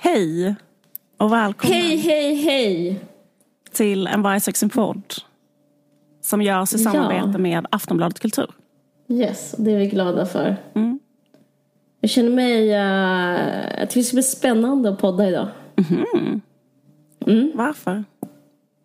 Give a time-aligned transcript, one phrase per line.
[0.00, 0.54] hej
[1.16, 3.00] och välkommen Hej, hej, hej!
[3.72, 5.14] till en Vargsexen podd
[6.22, 6.90] som görs i Ja.
[6.92, 8.50] samarbete med Aftonbladet Kultur.
[9.08, 10.56] Yes, det är vi glada för.
[10.74, 10.98] Mm.
[12.00, 12.68] Jag känner mig...
[12.68, 15.48] Uh, jag tycker det ska bli spännande att podda idag.
[17.54, 18.04] Varför?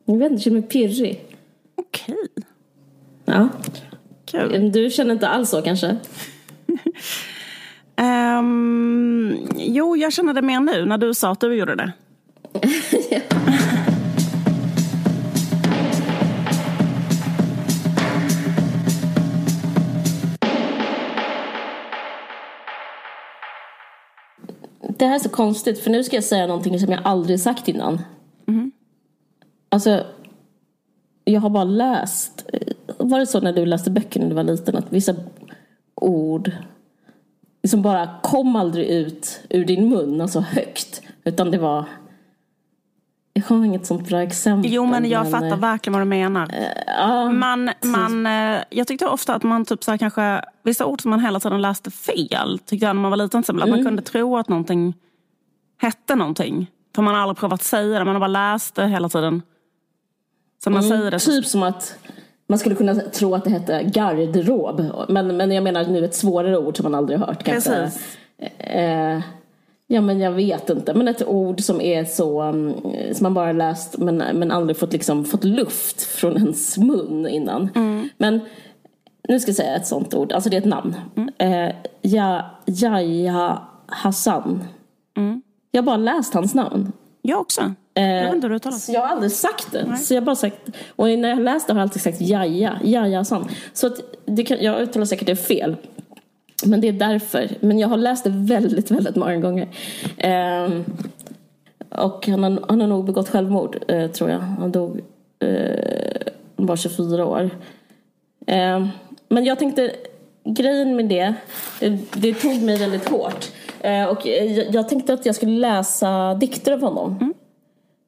[0.05, 1.25] Jag vet inte, jag känner mig pirrig.
[1.75, 2.15] Okej,
[3.25, 3.49] Ja.
[4.25, 4.71] kul.
[4.71, 5.97] Du känner inte alls så kanske?
[8.01, 11.93] Ehm, jo, jag känner det mer nu när du sa att du gjorde det.
[24.97, 27.67] Det här är så konstigt, för nu ska jag säga någonting som jag aldrig sagt
[27.67, 28.01] innan.
[29.69, 30.05] Alltså,
[31.23, 32.45] jag har bara läst.
[32.97, 35.15] Var det så när du läste böcker när du var liten att vissa
[35.95, 36.51] ord
[37.63, 41.01] liksom bara kom aldrig ut ur din mun, alltså högt.
[41.23, 41.85] Utan det var...
[43.33, 44.71] Jag har inget sånt bra exempel.
[44.71, 46.47] Jo, men jag eh, fattar verkligen vad du menar.
[46.87, 51.01] Ja, Man, man, eh, jag tyckte ofta att man typ så här kanske, vissa ord
[51.01, 53.69] som man hela tiden läste fel, tyckte jag när man var liten, till exempel, att
[53.69, 54.93] man kunde tro att någonting
[55.77, 56.71] hette någonting.
[56.95, 59.41] För man har aldrig provat säga det, man har bara läst det hela tiden.
[60.63, 61.97] Så man säger det Typ som att
[62.51, 64.85] man skulle kunna tro att det hette garderob.
[65.09, 67.43] Men, men jag menar nu ett svårare ord som man aldrig har hört.
[67.43, 67.69] Kanske.
[67.69, 68.17] Precis.
[68.57, 69.19] Eh,
[69.87, 70.93] ja men jag vet inte.
[70.93, 72.73] Men ett ord som är så, mm,
[73.13, 77.69] som man bara läst men, men aldrig fått, liksom, fått luft från ens mun innan.
[78.17, 78.39] Men
[79.27, 80.95] nu ska jag säga ett sånt ord, alltså det är ett namn.
[81.37, 84.63] Eh, ja, Yahya Hassan.
[85.71, 86.91] Jag har bara läst hans namn.
[87.21, 87.73] jag också.
[87.93, 89.97] Jag inte det jag har aldrig sagt det.
[89.97, 90.57] Så jag bara sagt,
[90.95, 93.49] och när jag läste har jag alltid sagt jaja, jaja san.
[93.73, 95.75] Så att det kan, jag uttalar säkert det fel.
[96.65, 97.49] Men det är därför.
[97.59, 99.67] Men jag har läst det väldigt, väldigt många gånger.
[100.17, 100.85] Ehm,
[101.89, 104.39] och han har, han har nog begått självmord, eh, tror jag.
[104.39, 105.01] Han dog,
[105.39, 107.49] eh, var 24 år.
[108.47, 108.87] Ehm,
[109.29, 109.91] men jag tänkte,
[110.43, 111.33] grejen med det,
[111.81, 113.51] eh, det tog mig väldigt hårt.
[113.79, 117.33] Eh, och eh, jag, jag tänkte att jag skulle läsa dikter av honom.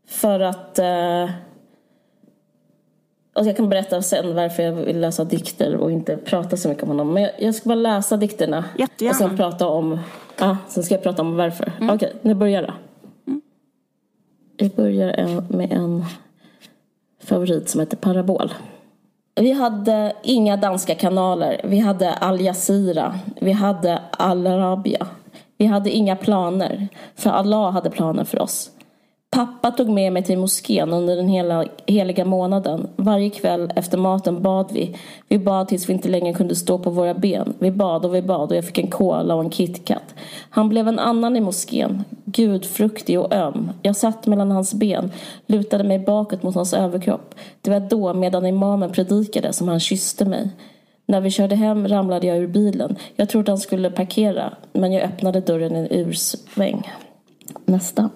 [0.08, 0.80] För att...
[0.80, 1.30] Eh,
[3.34, 6.84] och jag kan berätta sen varför jag vill läsa dikter och inte prata så mycket
[6.84, 7.14] om honom.
[7.14, 8.66] Men jag, jag ska bara läsa dikterna.
[8.78, 9.12] Jättegärna.
[9.12, 10.00] Och sen prata om...
[10.40, 11.72] Ja, sen ska jag prata om varför.
[11.91, 12.74] Okej, nu börjar jag.
[14.58, 16.06] Jag börjar en, med en
[17.24, 18.53] favorit som heter Parabol.
[19.35, 21.62] Vi hade inga danska kanaler.
[21.64, 23.20] Vi hade Al Jazeera.
[23.41, 25.08] Vi hade Al Arabia.
[25.58, 26.88] Vi hade inga planer.
[27.16, 28.72] För Allah hade planer för oss.
[29.34, 32.88] Pappa tog med mig till moskén under den hela, heliga månaden.
[32.96, 34.96] Varje kväll efter maten bad vi.
[35.28, 37.54] Vi bad tills vi inte längre kunde stå på våra ben.
[37.60, 40.16] Vi bad och vi bad och jag fick en cola och en KitKat.
[40.50, 42.04] Han blev en annan i moskén.
[42.26, 43.72] Gudfruktig och öm.
[43.82, 45.12] Jag satt mellan hans ben,
[45.48, 47.36] lutade mig bakåt mot hans överkropp.
[47.62, 50.50] Det var då, medan imamen predikade, som han kysste mig.
[51.06, 52.96] När vi körde hem ramlade jag ur bilen.
[53.16, 56.92] Jag trodde han skulle parkera, men jag öppnade dörren i en ursväng.
[57.66, 58.10] Nästa.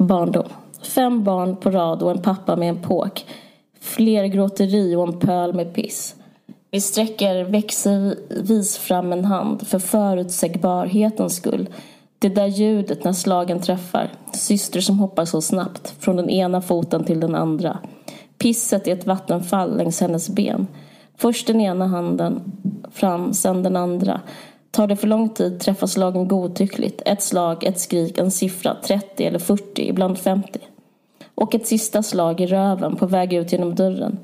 [0.00, 0.48] Barndom.
[0.82, 3.24] Fem barn på rad och en pappa med en påk.
[3.80, 6.14] Fler gråteri och en pöl med piss.
[6.70, 11.68] Vi sträcker växelvis fram en hand för förutsägbarhetens skull.
[12.18, 14.12] Det där ljudet när slagen träffar.
[14.32, 17.78] Syster som hoppar så snabbt från den ena foten till den andra.
[18.38, 20.66] Pisset i ett vattenfall längs hennes ben.
[21.16, 22.52] Först den ena handen
[22.92, 24.20] fram, sen den andra.
[24.70, 27.02] Tar det för lång tid träffas slagen godtyckligt.
[27.06, 30.58] Ett slag, ett skrik, en siffra, 30 eller 40, ibland 50.
[31.34, 34.18] Och ett sista slag i röven på väg ut genom dörren.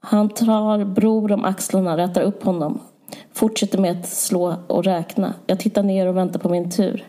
[0.00, 2.80] Han tar bror om axlarna, rätar upp honom.
[3.32, 5.34] Fortsätter med att slå och räkna.
[5.46, 7.06] Jag tittar ner och väntar på min tur.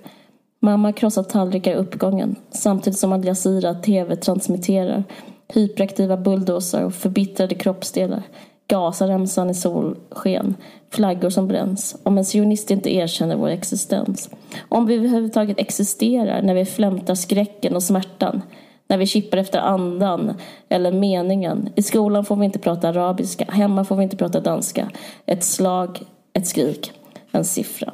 [0.59, 5.03] Mamma krossar tallrikar i uppgången samtidigt som Al Jazeera TV transmitterar
[5.47, 8.23] hyperaktiva bulldozer och förbittrade kroppsdelar.
[8.67, 10.55] Gazaremsan i solsken,
[10.89, 11.95] flaggor som bränns.
[12.03, 14.29] Om en sionist inte erkänner vår existens.
[14.69, 18.41] Om vi överhuvudtaget existerar när vi flämtar skräcken och smärtan.
[18.87, 20.33] När vi kippar efter andan
[20.69, 21.69] eller meningen.
[21.75, 23.45] I skolan får vi inte prata arabiska.
[23.49, 24.91] Hemma får vi inte prata danska.
[25.25, 26.01] Ett slag,
[26.33, 26.91] ett skrik,
[27.31, 27.93] en siffra.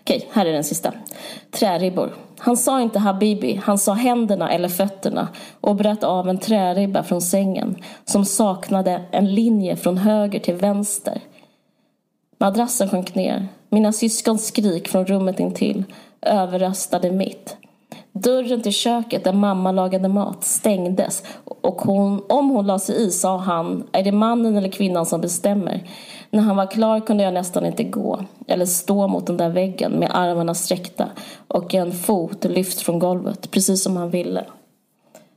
[0.00, 0.92] Okej, här är den sista.
[1.50, 2.12] Träribbor.
[2.44, 5.28] Han sa inte habibi, han sa händerna eller fötterna
[5.60, 11.20] och bröt av en träribba från sängen som saknade en linje från höger till vänster.
[12.38, 13.48] Madrassen sjönk ner.
[13.68, 15.84] Mina syskons skrik från rummet intill
[16.22, 17.56] överröstade mitt.
[18.16, 23.10] Dörren till köket där mamma lagade mat stängdes och hon, om hon la sig i
[23.10, 25.90] sa han är det mannen eller kvinnan som bestämmer.
[26.30, 29.92] När han var klar kunde jag nästan inte gå eller stå mot den där väggen
[29.92, 31.08] med armarna sträckta
[31.48, 34.44] och en fot lyft från golvet, precis som han ville.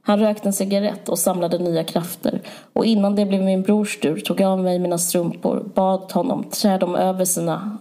[0.02, 2.42] Han rökte en cigarett och samlade nya krafter
[2.74, 6.44] och innan det blev min brors tur tog jag av mig mina strumpor, bad honom
[6.44, 7.78] trä dem över sina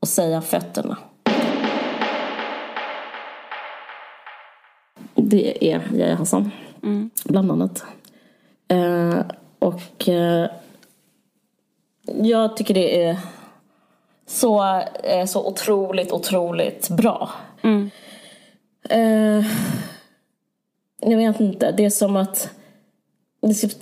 [0.00, 0.96] och säga fötterna.
[5.22, 6.50] Det är Yahya Hassan,
[6.82, 7.10] mm.
[7.24, 7.84] bland annat.
[8.68, 9.20] Eh,
[9.58, 10.50] och eh,
[12.22, 13.18] jag tycker det är
[14.26, 17.30] så, eh, så otroligt, otroligt bra.
[17.62, 17.90] Mm.
[18.90, 19.46] Eh,
[21.00, 22.50] jag vet inte, det är som att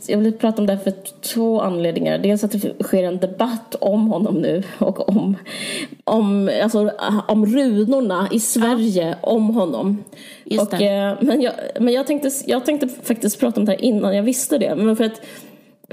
[0.06, 2.18] jag vill prata om det här för två anledningar.
[2.18, 5.36] Dels att det sker en debatt om honom nu och om,
[6.04, 6.90] om, alltså,
[7.28, 9.28] om runorna i Sverige ja.
[9.28, 10.04] om honom.
[10.60, 14.16] Och, eh, men jag, men jag, tänkte, jag tänkte faktiskt prata om det här innan
[14.16, 14.74] jag visste det.
[14.74, 15.20] Men för att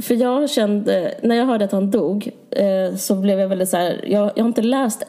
[0.01, 3.77] för jag kände, när jag hörde att han dog eh, så blev jag väldigt så
[3.77, 5.03] här, jag, jag har inte läst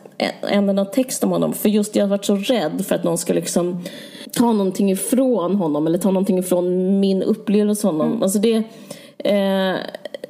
[0.48, 3.18] en enda text om honom för just jag har varit så rädd för att någon
[3.18, 3.84] ska liksom
[4.32, 8.10] ta någonting ifrån honom eller ta någonting ifrån min upplevelse av honom.
[8.10, 8.22] Mm.
[8.22, 8.62] Alltså det,
[9.18, 9.76] eh,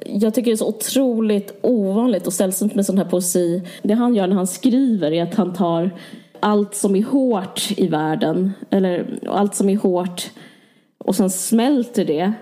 [0.05, 3.61] jag tycker det är så otroligt ovanligt och sällsynt med sån här poesi.
[3.81, 5.91] Det han gör när han skriver är att han tar
[6.39, 10.31] allt som är hårt i världen, eller allt som är hårt
[10.97, 12.33] och sen smälter det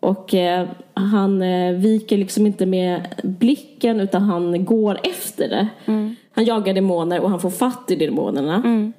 [0.00, 5.68] och eh, han eh, viker liksom inte med blicken utan han går efter det.
[5.84, 6.16] Mm.
[6.32, 8.54] Han jagar demoner och han får fatt i demonerna.
[8.54, 8.92] Mm.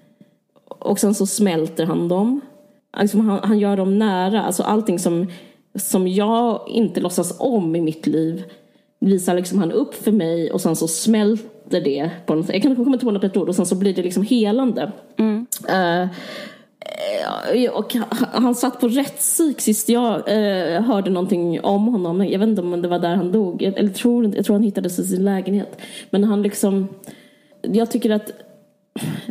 [0.68, 2.42] Och sen så smälter han dem.
[2.92, 4.42] Alltså han, han, gör dem nära.
[4.42, 5.28] Alltså allting som,
[5.76, 8.44] som jag inte låtsas om i mitt liv
[9.00, 12.10] visar liksom han upp för mig och sen så smälter det.
[12.26, 14.24] På något, jag kan inte komma på något ord och sen så blir det liksom
[14.24, 14.92] helande.
[15.18, 15.48] Mm.
[15.70, 16.10] Uh,
[17.72, 17.94] och
[18.32, 22.28] han satt på rättspsyk sist jag eh, hörde någonting om honom.
[22.28, 23.62] Jag vet inte om det var där han dog.
[23.62, 25.82] Jag, eller tror, jag tror han hittades i sin lägenhet.
[26.10, 26.88] Men han liksom...
[27.62, 28.32] Jag tycker att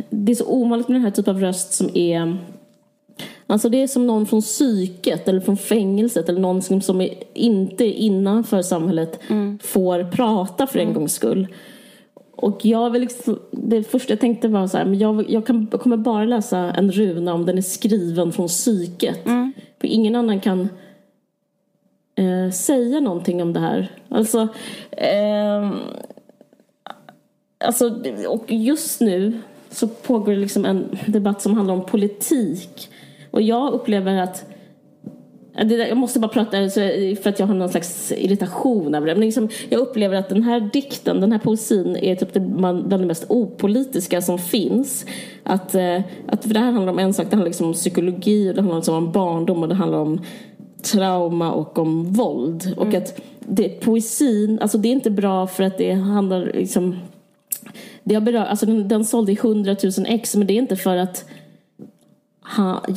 [0.09, 2.37] det är så ovanligt med den här typen av röst som är...
[3.47, 7.13] Alltså det är som någon från psyket eller från fängelset eller någon som, som är
[7.33, 9.59] inte innanför samhället mm.
[9.63, 10.93] får prata för en mm.
[10.93, 11.47] gångs skull.
[12.41, 15.67] Och jag vill liksom, det första jag tänkte var så här, men jag, jag, kan,
[15.71, 19.25] jag kommer bara läsa en runa om den är skriven från psyket.
[19.25, 19.53] Mm.
[19.79, 20.69] För ingen annan kan
[22.15, 23.91] eh, säga någonting om det här.
[24.09, 24.47] Alltså,
[24.91, 25.71] eh,
[27.57, 29.39] alltså, och just nu
[29.69, 32.89] så pågår det liksom en debatt som handlar om politik.
[33.31, 34.48] Och jag upplever att
[35.53, 36.51] jag måste bara prata
[37.21, 39.13] för att jag har någon slags irritation över det.
[39.13, 42.89] Men liksom, jag upplever att den här dikten, den här poesin är typ det, bland
[42.89, 45.05] det mest opolitiska som finns.
[45.43, 48.53] Att, eh, att, för det här handlar om en sak, det handlar liksom om psykologi,
[48.53, 50.21] det handlar liksom om barndom och det handlar om
[50.81, 52.65] trauma och om våld.
[52.65, 52.79] Mm.
[52.79, 56.95] Och att det, poesin, alltså det är inte bra för att det handlar liksom
[58.03, 60.75] det har berört, alltså den, den sålde i 100 000 ex men det är inte
[60.75, 61.25] för att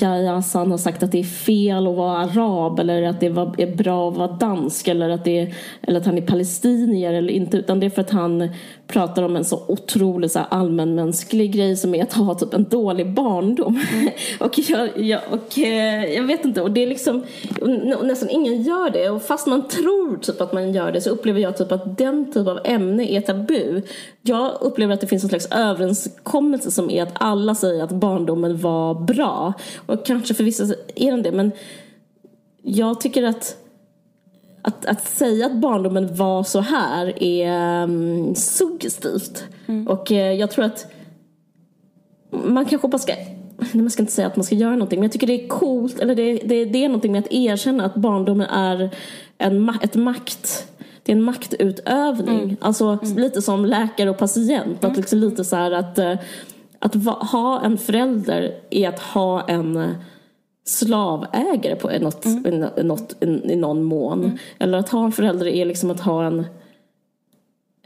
[0.01, 3.77] Yahya Hassan har sagt att det är fel att vara arab eller att det är
[3.77, 7.57] bra att vara dansk eller att, det är, eller att han är palestinier eller inte
[7.57, 8.49] utan det är för att han
[8.93, 13.15] pratar om en så otrolig så allmänmänsklig grej som är att ha typ en dålig
[13.15, 13.81] barndom.
[13.93, 14.13] Mm.
[14.41, 17.23] och, jag, jag, och eh, jag vet inte, och det är liksom
[18.03, 21.41] nästan ingen gör det och fast man tror typ att man gör det så upplever
[21.41, 23.83] jag typ att den typ av ämne är tabu.
[24.23, 28.59] Jag upplever att det finns en slags överenskommelse som är att alla säger att barndomen
[28.59, 29.53] var bra
[29.87, 31.53] och kanske för vissa är den det men
[32.63, 33.57] jag tycker att
[34.63, 39.45] att, att säga att barndomen var så här är um, suggestivt.
[39.67, 39.89] Mm.
[39.89, 40.93] Och uh, jag tror att
[42.31, 43.13] man kanske bara ska
[43.73, 45.99] man ska inte säga att man ska göra någonting men jag tycker det är coolt,
[45.99, 48.91] eller det, det, det är någonting med att erkänna att barndomen är
[49.39, 50.69] en, ett makt
[51.03, 52.43] det är en maktutövning.
[52.43, 52.57] Mm.
[52.61, 53.19] Alltså mm.
[53.19, 54.77] lite som läkare och patient.
[54.77, 54.97] Att mm.
[54.97, 56.15] liksom lite så att, uh,
[56.79, 59.95] att va, ha en förälder är att ha en
[60.65, 62.47] slavägare på något, mm.
[62.77, 64.25] i, något, i, någon mån.
[64.25, 64.39] Mm.
[64.59, 66.47] Eller att ha en förälder är liksom att ha en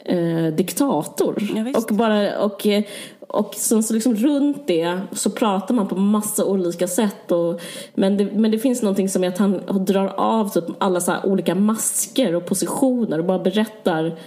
[0.05, 1.37] eh, diktator.
[1.55, 2.67] Ja, och, bara, och,
[3.21, 7.33] och sen så liksom runt det så pratar man på massa olika sätt.
[7.33, 7.61] Och,
[7.95, 11.15] men, det, men det finns någonting som är att han drar av typ alla så
[11.25, 14.19] olika masker och positioner och bara berättar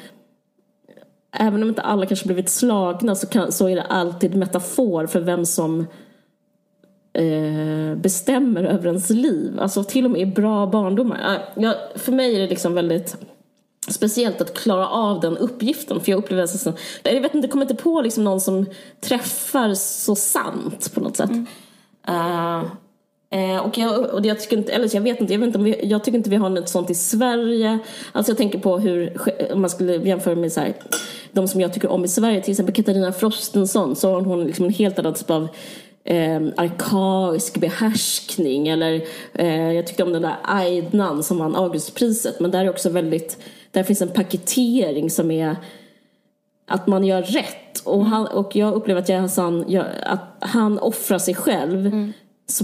[1.32, 5.22] Även om inte alla kanske blivit slagna så, kan, så är det alltid metafor för
[5.22, 5.88] vem som
[7.14, 9.60] Eh, bestämmer över ens liv.
[9.60, 11.42] Alltså till och med i bra barndomar.
[11.56, 13.18] Ja, för mig är det liksom väldigt
[13.88, 16.00] speciellt att klara av den uppgiften.
[16.00, 18.66] För jag upplever att jag vet inte, kommer inte på liksom någon som
[19.02, 21.30] träffar så sant på något sätt.
[21.30, 21.46] Mm.
[22.10, 22.66] Uh,
[23.32, 25.64] Eh, och jag, och jag, tycker inte, eller jag vet inte, jag, vet inte om
[25.64, 27.80] vi, jag tycker inte vi har något sånt i Sverige.
[28.12, 29.18] Alltså jag tänker på hur,
[29.54, 30.74] om man skulle jämföra med så här,
[31.32, 34.66] de som jag tycker om i Sverige, till exempel Katarina Frostenson, så har hon liksom
[34.66, 35.48] en helt annan typ av
[36.04, 38.68] eh, arkaisk behärskning.
[38.68, 39.02] Eller
[39.34, 43.38] eh, jag tyckte om den där Aidnan som vann Augustpriset, men där är också väldigt,
[43.72, 45.56] där finns en paketering som är
[46.68, 47.80] att man gör rätt.
[47.84, 52.14] Och, han, och jag upplever att Yahya Hassan, att han offrar sig själv mm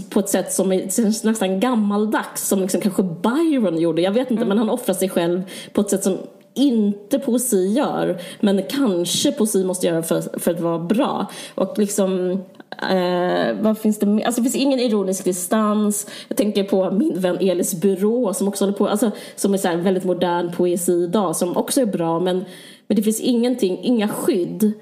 [0.09, 4.01] på ett sätt som är nästan gammaldags som liksom kanske Byron gjorde.
[4.01, 4.47] Jag vet inte mm.
[4.47, 6.17] men han offrar sig själv på ett sätt som
[6.53, 11.25] inte poesi gör men kanske poesi måste göra för, för att vara bra.
[11.55, 12.43] Och liksom
[12.81, 16.07] eh, vad finns det Alltså det finns ingen ironisk distans.
[16.27, 19.77] Jag tänker på min vän Elis Byrå som också håller på, alltså som är så
[19.77, 22.45] väldigt modern poesi idag som också är bra men,
[22.87, 24.73] men det finns ingenting, inga skydd.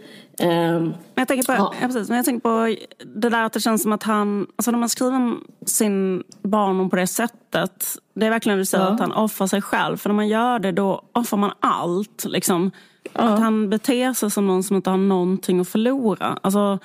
[0.41, 1.73] Um, jag tänker på, ja.
[1.81, 2.75] Ja, precis, men jag tänker på
[3.15, 5.33] det där att det känns som att han, alltså när man skriver
[5.65, 8.91] sin barndom på det sättet, det är verkligen det säger ja.
[8.91, 9.97] att han offrar sig själv.
[9.97, 12.25] För när man gör det då offrar man allt.
[12.25, 12.71] Liksom.
[13.13, 16.39] Att han beter sig som någon som inte har någonting att förlora.
[16.41, 16.79] Alltså,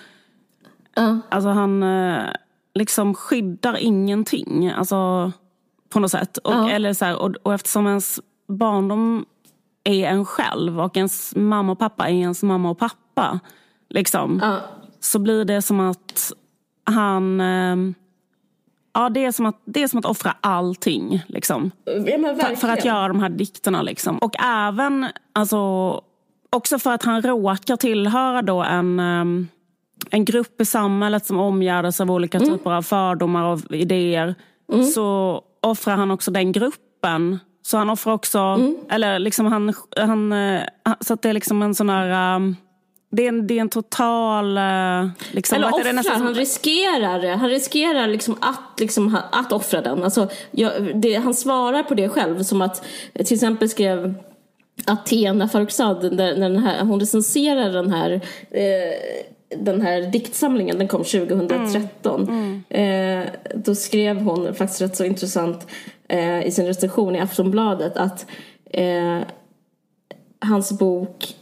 [1.28, 2.24] alltså han eh,
[2.74, 4.70] liksom skyddar ingenting.
[4.70, 5.32] Alltså,
[5.88, 6.36] på något sätt.
[6.36, 9.24] Och, eller så här, och, och eftersom ens barndom
[9.84, 13.40] är en själv och ens mamma och pappa är ens mamma och pappa.
[13.88, 14.38] Liksom.
[14.42, 14.60] Ja.
[15.00, 16.32] Så blir det som att
[16.84, 17.40] han...
[17.40, 17.76] Eh,
[18.94, 21.24] ja, det är, som att, det är som att offra allting.
[21.26, 21.92] Liksom, ja,
[22.40, 23.82] för, för, att göra de här dikterna.
[23.82, 24.18] Liksom.
[24.18, 25.58] Och även alltså,
[26.50, 29.48] också för att han råkar tillhöra då en, um,
[30.10, 32.50] en grupp i samhället som omgärdas av olika mm.
[32.50, 34.34] typer av fördomar och idéer.
[34.72, 34.84] Mm.
[34.84, 38.76] Så offrar han också den gruppen så han offrar också, mm.
[38.90, 40.62] eller liksom han, han, eh,
[41.00, 42.56] så att det är liksom en sån här um,
[43.10, 44.58] det är, en, det är en total...
[44.58, 46.22] Uh, liksom, Eller offra, nästan...
[46.22, 50.04] han riskerar Han riskerar liksom att, liksom, att offra den.
[50.04, 54.14] Alltså, jag, det, han svarar på det själv som att till exempel skrev
[54.86, 58.10] Athena Farrokhzad, när, när den här, hon recenserar den här
[58.50, 59.26] eh,
[59.56, 62.22] den här diktsamlingen, den kom 2013.
[62.22, 62.62] Mm.
[62.70, 63.22] Mm.
[63.22, 65.66] Eh, då skrev hon faktiskt rätt så intressant
[66.08, 68.26] eh, i sin recension i Aftonbladet att
[68.70, 69.18] eh,
[70.40, 71.34] hans bok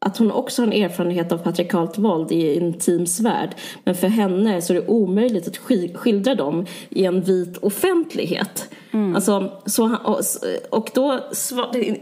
[0.00, 3.54] att hon också har en erfarenhet av patriarkalt våld i en intim värld.
[3.84, 5.56] Men för henne så är det omöjligt att
[5.96, 8.68] skildra dem i en vit offentlighet.
[8.92, 9.14] Mm.
[9.14, 9.96] Alltså, så,
[10.70, 11.20] och då,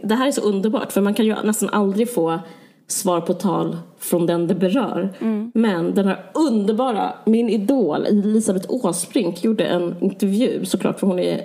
[0.03, 2.41] det här är så underbart för man kan ju nästan aldrig få
[2.87, 5.15] svar på tal från den det berör.
[5.19, 5.53] Mm.
[5.55, 11.45] Men den här underbara, min idol Elisabeth Åsbrink gjorde en intervju såklart för hon är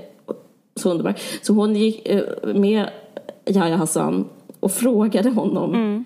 [0.75, 1.15] så underbar.
[1.41, 2.89] Så hon gick eh, med
[3.45, 4.29] Yahya Hassan
[4.60, 6.05] och frågade honom mm.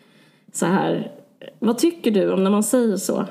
[0.53, 1.11] så här,
[1.59, 3.25] vad tycker du om när man säger så?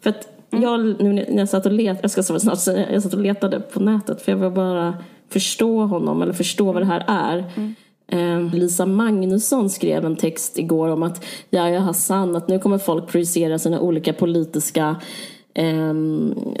[0.00, 0.62] För att mm.
[0.64, 3.60] jag, nu när jag satt och letade, jag ska snart säga, jag satt och letade
[3.60, 4.94] på nätet för jag vill bara
[5.28, 7.44] förstå honom eller förstå vad det här är.
[7.56, 7.74] Mm.
[8.10, 13.06] Eh, Lisa Magnusson skrev en text igår om att Yahya Hassan, att nu kommer folk
[13.06, 14.96] projicera sina olika politiska
[15.54, 15.94] eh,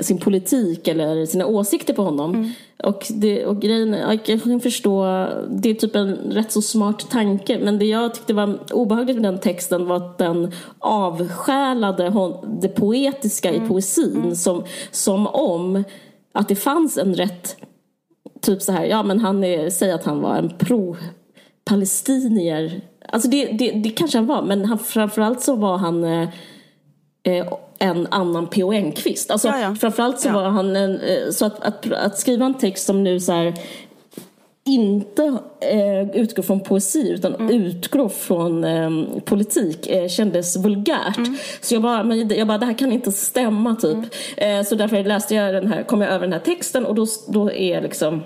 [0.00, 2.34] sin politik eller sina åsikter på honom.
[2.34, 2.50] Mm.
[2.84, 5.04] Och, det, och grejen, jag kan förstå,
[5.50, 9.24] det är typ en rätt så smart tanke men det jag tyckte var obehagligt med
[9.24, 12.12] den texten var att den avsjälade
[12.62, 13.64] det poetiska mm.
[13.64, 14.34] i poesin mm.
[14.34, 15.84] som, som om
[16.32, 17.56] att det fanns en rätt
[18.40, 20.50] typ så här, ja men han är, säg att han var en
[21.70, 22.80] pro-palestinier.
[23.08, 26.28] Alltså det, det, det kanske han var men han, framförallt så var han eh,
[27.22, 27.46] eh
[27.82, 28.72] en annan P.O.
[28.72, 29.30] Enquist.
[29.30, 29.74] Alltså, ja, ja.
[29.74, 30.32] Framförallt så ja.
[30.32, 33.54] var han en, eh, så att, att, att, skriva en text som nu så här,
[34.64, 37.50] inte eh, utgår från poesi utan mm.
[37.50, 38.90] utgår från eh,
[39.24, 41.16] politik eh, kändes vulgärt.
[41.16, 41.36] Mm.
[41.60, 43.98] Så jag bara, men jag bara, det här kan inte stämma typ.
[44.36, 44.58] Mm.
[44.58, 47.06] Eh, så därför läste jag den här, kom jag över den här texten och då,
[47.28, 48.22] då är liksom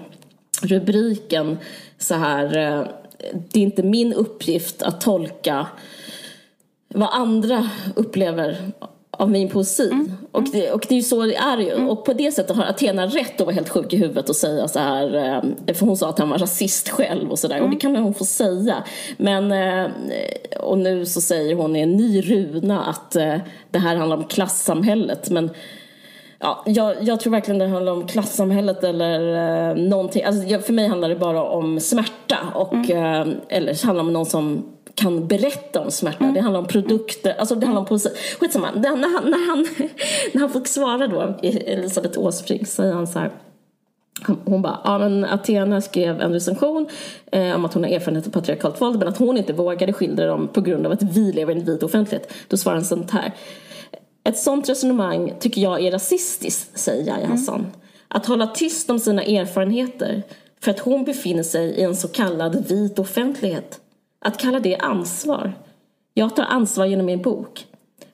[0.63, 1.59] rubriken
[1.99, 2.87] så här, eh,
[3.53, 5.67] det är inte min uppgift att tolka
[6.89, 8.73] vad andra upplever
[9.19, 9.91] av min poesi.
[9.93, 10.13] Mm.
[10.33, 11.71] Och, det, och det är ju så det är ju.
[11.71, 11.89] Mm.
[11.89, 14.69] Och på det sättet har Athena rätt att vara helt sjuk i huvudet och säga
[14.69, 15.15] så här.
[15.67, 17.57] Eh, för hon sa att han var rasist själv och sådär.
[17.57, 17.65] Mm.
[17.65, 17.95] Och det mm.
[17.97, 18.85] kan hon få säga.
[19.17, 19.91] Men, eh,
[20.61, 23.37] och nu så säger hon i en ny runa att eh,
[23.71, 25.31] det här handlar om klassamhället.
[25.31, 25.51] Men
[26.45, 29.21] Ja, jag, jag tror verkligen det handlar om klassamhället eller
[29.71, 30.25] eh, någonting.
[30.25, 32.39] Alltså, för mig handlar det bara om smärta.
[32.55, 33.31] Och, mm.
[33.31, 36.25] eh, eller så handlar det om någon som kan berätta om smärta.
[36.25, 36.35] Mm.
[36.35, 38.09] Det handlar om produkter, alltså det handlar om poesi.
[38.41, 39.67] Skitsamma, när han, när han,
[40.33, 43.31] när han fick svara då, Elisabeth Åsbrink, säger han så här
[44.45, 46.89] hon bara, ja men Athena skrev en recension
[47.33, 50.27] eh, om att hon har erfarenhet av patriarkalt våld men att hon inte vågade skildra
[50.27, 52.33] dem på grund av att vi lever i en vit offentlighet.
[52.49, 53.33] Då svarar han sånt här.
[54.25, 57.67] Ett sånt resonemang tycker jag är rasistiskt, säger Yahya Hassan.
[58.09, 60.23] Att hålla tyst om sina erfarenheter
[60.61, 63.81] för att hon befinner sig i en så kallad vit offentlighet.
[64.19, 65.53] Att kalla det ansvar.
[66.15, 67.67] Jag tar ansvar genom min bok.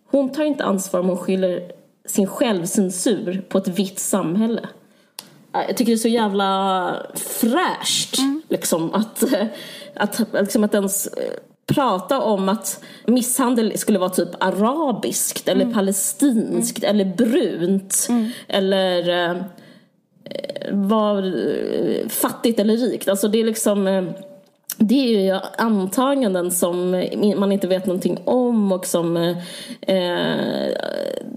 [0.07, 1.73] Hon tar inte ansvar om hon skyller
[2.07, 4.69] sin självcensur på ett vitt samhälle.
[5.53, 8.17] Jag tycker det är så jävla fräscht
[8.49, 9.25] liksom, att,
[9.95, 11.33] att, liksom, att ens eh,
[11.75, 18.09] prata om att misshandel skulle vara typ arabiskt eller palestinskt eller brunt
[18.49, 19.37] eller eh,
[20.71, 23.09] var eh, fattigt eller rikt.
[23.09, 24.05] Alltså det är liksom eh,
[24.83, 26.91] det är ju antaganden som
[27.37, 29.17] man inte vet någonting om och som
[29.81, 30.69] eh,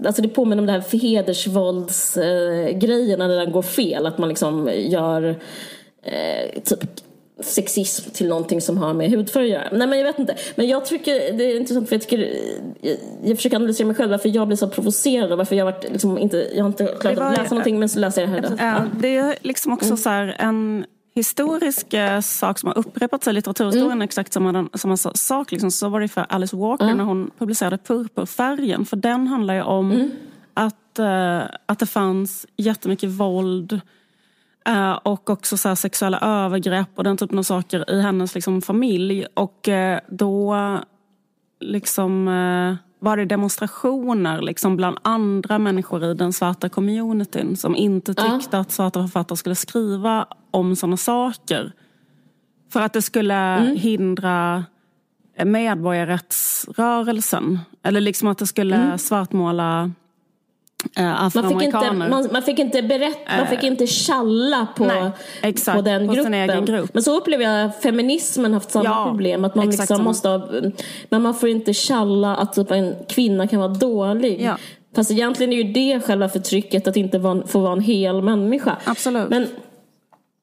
[0.06, 5.40] alltså det påminner om det här hedersvåldsgrejen när den går fel att man liksom gör
[6.02, 6.84] eh, typ
[7.42, 9.68] sexism till någonting som har med hudfärg att göra.
[9.78, 10.36] Nej men jag vet inte.
[10.56, 12.18] Men jag tycker det är intressant för jag tycker
[12.80, 15.84] jag, jag försöker analysera mig själv varför jag blir så provocerad och varför jag varit
[15.92, 18.54] liksom inte, jag har inte klarat att läsa någonting men så läser jag det här
[18.78, 18.90] idag.
[19.00, 23.90] Det är liksom också så här en historisk eh, sak som har upprepats i litteraturhistorien
[23.92, 24.02] Mm.
[24.02, 25.52] exakt samma, samma sa- sak.
[25.52, 28.84] Liksom, så var det för Alice Walker när hon publicerade Purpurfärgen.
[28.84, 30.10] För den handlar ju om Mm.
[30.54, 33.80] att, eh, att det fanns jättemycket våld
[34.68, 39.26] eh, och också så sexuella övergrepp och den typen av saker i hennes liksom, familj.
[39.34, 40.56] Och eh, då
[41.60, 48.14] liksom, eh, var det demonstrationer liksom, bland andra människor i den svarta communityn som inte
[48.14, 51.72] tyckte att svarta författare skulle skriva om sådana saker.
[52.72, 53.76] För att det skulle Mm.
[53.76, 54.64] hindra
[55.44, 57.58] medborgarrättsrörelsen.
[57.82, 59.94] Eller liksom att det skulle svartmåla Mm.
[60.96, 65.10] Man fick, inte, man, man fick inte berätta, man fick inte tjalla på, Nej,
[65.42, 66.64] exakt, på den på gruppen.
[66.64, 66.90] grupp.
[66.94, 69.44] Men så upplever jag feminismen haft samma Ja, problem.
[69.44, 70.04] Att man liksom samma.
[70.04, 70.48] måste ha,
[71.08, 74.40] men man får inte tjalla att typ en kvinna kan vara dålig.
[74.40, 74.56] Ja.
[74.94, 78.76] Fast egentligen är ju det själva förtrycket att inte vara, få vara en hel människa.
[78.84, 79.30] Absolut.
[79.30, 79.46] Men,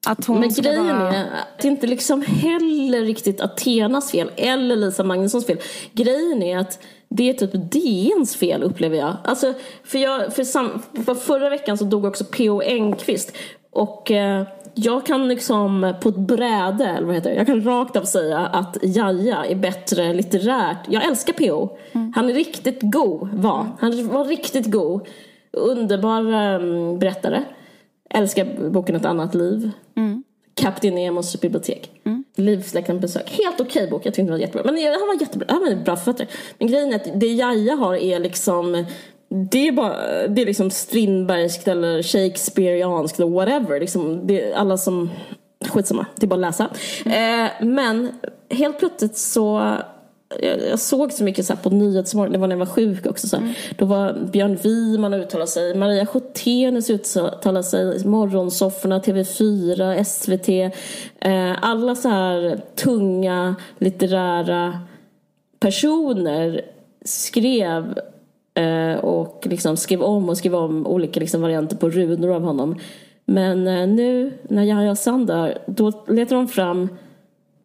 [0.06, 4.76] att hon men grejen vara- är att det inte liksom heller riktigt Athenas fel eller
[4.76, 5.58] Lisa Magnussons fel.
[5.92, 6.78] Grejen är att
[7.08, 9.16] det är typ DNs fel upplever jag.
[9.24, 9.54] Alltså,
[9.84, 12.62] för, jag för, sam, för förra veckan så dog också P.O.
[12.62, 13.36] Engqvist.
[13.70, 17.96] Och eh, jag kan liksom på ett bräde, eller vad heter det, jag kan rakt
[17.96, 20.78] av säga att Jaja är bättre litterärt.
[20.88, 21.78] Jag älskar P.O.
[22.14, 23.66] Han är riktigt god, var.
[23.80, 25.08] Han var riktigt god.
[25.52, 27.44] Underbar um, berättare.
[28.14, 29.70] Älskar boken Ett annat liv.
[30.54, 31.90] Kapten Nemos bibliotek.
[32.36, 33.30] Livsläckande besök.
[33.30, 34.72] Helt okej bok, jag tyckte den var jättebra.
[34.72, 36.26] Men han var jättebra, han var bra författare.
[36.58, 38.84] Men grejen är att det Jaja har är liksom
[39.50, 43.80] det är, bara, det är liksom Strindbergskt eller Shakespeareanskt eller whatever.
[43.80, 45.10] Liksom, det alla som...
[45.68, 46.70] Skitsamma, det är bara att läsa.
[47.06, 48.12] Eh, men
[48.50, 49.76] helt plötsligt så
[50.40, 53.28] jag, jag såg så mycket så på Nyhetsmorgon, det var när jag var sjuk också.
[53.28, 53.58] Så här.
[53.78, 60.74] Då var Björn Wiman uttalade sig, Maria Schottenius uttalade sig, Morgonsofforna, TV4, SVT.
[61.20, 64.80] Eh, alla så här tunga litterära
[65.60, 66.60] personer
[67.04, 67.98] skrev
[68.54, 72.78] eh, och liksom skrev om och skrev om olika liksom varianter på runor av honom.
[73.24, 76.88] Men eh, nu när Yahya Hassan dör, då letar de fram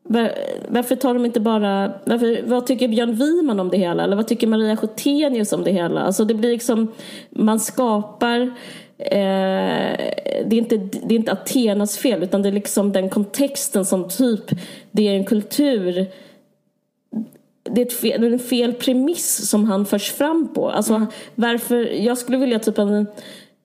[0.08, 0.32] var,
[0.68, 4.04] varför tar de inte bara, varför, vad tycker Björn Wiman om det hela?
[4.04, 6.02] Eller vad tycker Maria Schottenius om det hela?
[6.02, 6.92] Alltså det blir liksom,
[7.30, 8.42] man skapar
[8.98, 9.98] eh,
[10.46, 14.10] det, är inte, det är inte Athenas fel utan det är liksom den kontexten som
[14.10, 14.52] typ,
[14.92, 16.08] det är en kultur
[17.72, 20.70] det är, ett fel, det är en fel premiss som han förs fram på.
[20.70, 23.08] Alltså, varför, jag skulle vilja typ en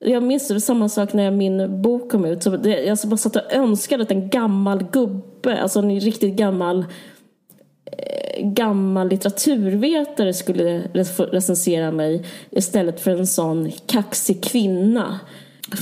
[0.05, 2.43] jag minns det samma sak när min bok kom ut.
[2.43, 6.85] Så det, jag bara satt och önskade att en gammal gubbe, alltså en riktigt gammal
[7.85, 10.83] eh, gammal litteraturvetare skulle
[11.19, 15.21] recensera mig istället för en sån kaxig kvinna.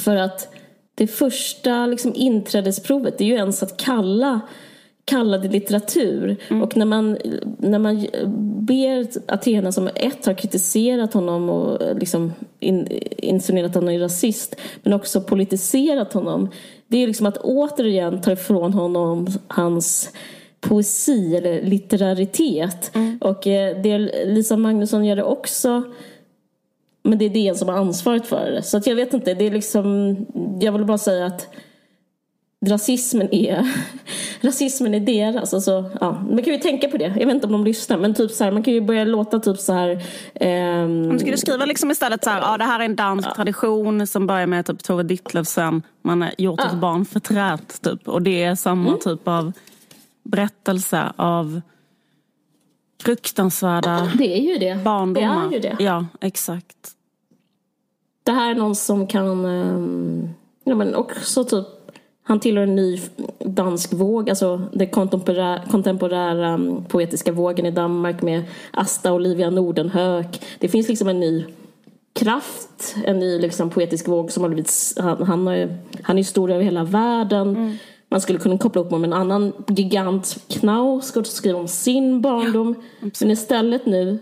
[0.04, 0.48] För att
[0.94, 4.40] det första liksom, inträdesprovet det är ju ens att kalla
[5.10, 6.36] kalla det litteratur.
[6.62, 7.18] Och när man,
[7.58, 8.06] när man
[8.66, 14.56] ber Athena som ett har kritiserat honom och liksom in, insinuerat att han är rasist
[14.82, 16.48] men också politiserat honom.
[16.88, 20.12] Det är liksom att återigen ta ifrån honom hans
[20.60, 22.90] poesi eller litteraritet.
[22.94, 23.18] Mm.
[23.20, 23.40] Och
[23.82, 25.82] det Lisa Magnusson gör det också
[27.02, 28.62] men det är det som har ansvaret för det.
[28.62, 30.16] Så jag vet inte, det är liksom
[30.60, 31.48] jag vill bara säga att
[32.66, 33.74] rasismen är
[34.40, 35.54] rasismen är deras.
[35.54, 36.12] Alltså, ja.
[36.30, 37.14] Man kan ju tänka på det.
[37.18, 37.98] Jag vet inte om de lyssnar.
[37.98, 40.02] Men typ så här, man kan ju börja låta typ så här.
[40.34, 41.08] Ehm...
[41.08, 43.34] Man skulle skriva liksom istället så här, ja, det här är en dansk ja.
[43.34, 45.82] tradition som börjar med typ Tove Ditlevsen.
[46.02, 48.08] Man har gjort ett barn förträtt typ.
[48.08, 49.00] Och det är samma Mm.
[49.00, 49.52] typ av
[50.22, 51.60] berättelse av
[53.02, 54.84] fruktansvärda det är ju det.
[54.84, 55.48] barndomar.
[55.48, 55.84] Det är ju det.
[55.84, 56.76] Ja, exakt.
[58.22, 60.28] Det här är någon som kan, um,
[60.64, 61.66] ja men också typ,
[62.22, 63.00] han tillhör en ny
[63.38, 70.40] dansk våg, alltså den kontemporära, kontemporära um, poetiska vågen i Danmark med Asta Olivia Nordenhök.
[70.58, 71.44] Det finns liksom en ny
[72.12, 76.50] kraft, en ny liksom, poetisk våg som har blivit, han, han, är, han är stor
[76.50, 77.48] över hela världen.
[77.48, 77.76] Mm.
[78.08, 82.74] Man skulle kunna koppla upp med en annan gigant, Knaus, och skriva om sin barndom.
[83.00, 84.18] Ja, men istället nu,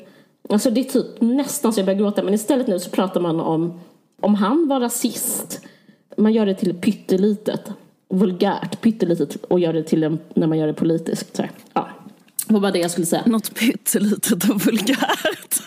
[0.48, 3.40] alltså det är typ nästan så jag börjar gråta, men istället nu så pratar man
[3.40, 3.80] om
[4.20, 5.60] om han var rasist.
[6.16, 7.70] Man gör det till pyttelitet,
[8.08, 11.36] vulgärt, pyttelitet och gör det till en, när man gör det politiskt.
[11.36, 11.88] Så ja.
[12.46, 13.22] Det var bara det jag skulle säga.
[13.26, 15.62] Något pyttelitet och vulgärt.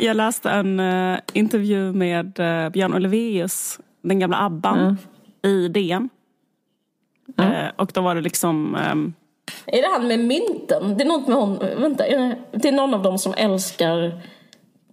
[0.00, 4.96] Jag läste en uh, intervju med uh, Björn Ulvaeus, den gamla ABBAn, mm.
[5.42, 6.08] i DN.
[7.38, 7.52] Mm.
[7.52, 8.74] Uh, och då var det liksom...
[8.92, 9.14] Um...
[9.66, 10.96] Är det han med mynten?
[10.96, 12.04] Det är något med hon, vänta,
[12.52, 14.20] det, är någon av dem som älskar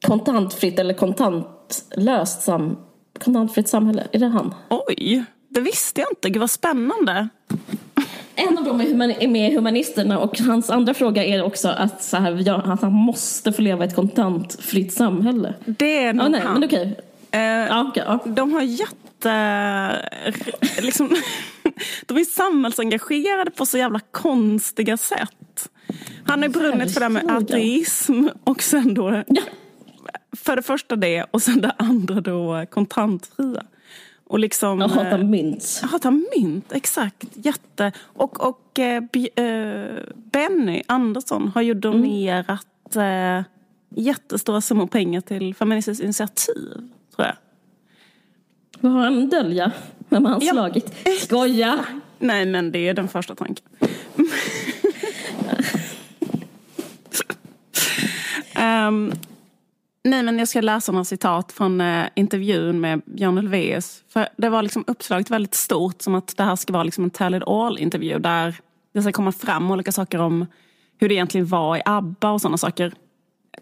[0.01, 2.77] kontantfritt eller kontantlöst sam,
[3.19, 4.07] kontantfritt samhälle.
[4.11, 4.53] Är det han?
[4.69, 6.29] Oj, det visste jag inte.
[6.29, 7.29] Gud vad spännande.
[8.35, 12.17] En av dem är, med i Humanisterna och hans andra fråga är också att, så
[12.17, 15.53] här, ja, att han måste få leva i ett kontantfritt samhälle.
[15.65, 16.53] Det är nog ja, nej, han.
[16.53, 16.99] Men okej.
[17.35, 18.19] Uh, ja, okay, ja.
[18.25, 20.09] De har jätte...
[20.81, 21.09] Liksom,
[22.05, 25.69] de är samhällsengagerade på så jävla konstiga sätt.
[26.25, 29.23] Han har brunnit för det med ateism och sen då...
[29.27, 29.41] Ja.
[30.37, 33.63] För det första det och sen det andra då kontantfria.
[34.27, 35.79] Och liksom, jag hatar eh, mynt.
[35.81, 37.27] Jag hatar mynt, exakt.
[37.33, 37.91] Jätte.
[38.03, 39.03] Och, och äh,
[40.15, 41.81] Benny Andersson har ju mm.
[41.81, 43.39] donerat mm.
[43.39, 43.43] äh,
[43.95, 46.71] jättestora summor pengar till Feministiskt initiativ,
[47.15, 47.35] tror jag.
[48.79, 49.71] Vad har han dölja?
[50.13, 50.53] Vem har han ja.
[50.53, 50.93] slagit?
[51.21, 51.85] Skoja!
[52.19, 53.65] Nej, men det är den första tanken.
[58.87, 59.13] um,
[60.03, 64.03] Nej, men jag ska läsa några citat från eh, intervjun med Björn Ulvaeus.
[64.09, 67.09] För det var liksom uppslaget väldigt stort som att det här ska vara liksom en
[67.09, 68.55] tell it all-intervju där
[68.93, 70.45] det ska komma fram olika saker om
[70.99, 72.93] hur det egentligen var i ABBA och sådana saker.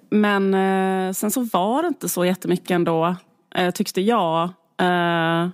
[0.10, 3.16] Men eh, sen så var det inte så jättemycket ändå,
[3.56, 4.44] eh, tyckte jag.
[4.78, 5.48] Eh,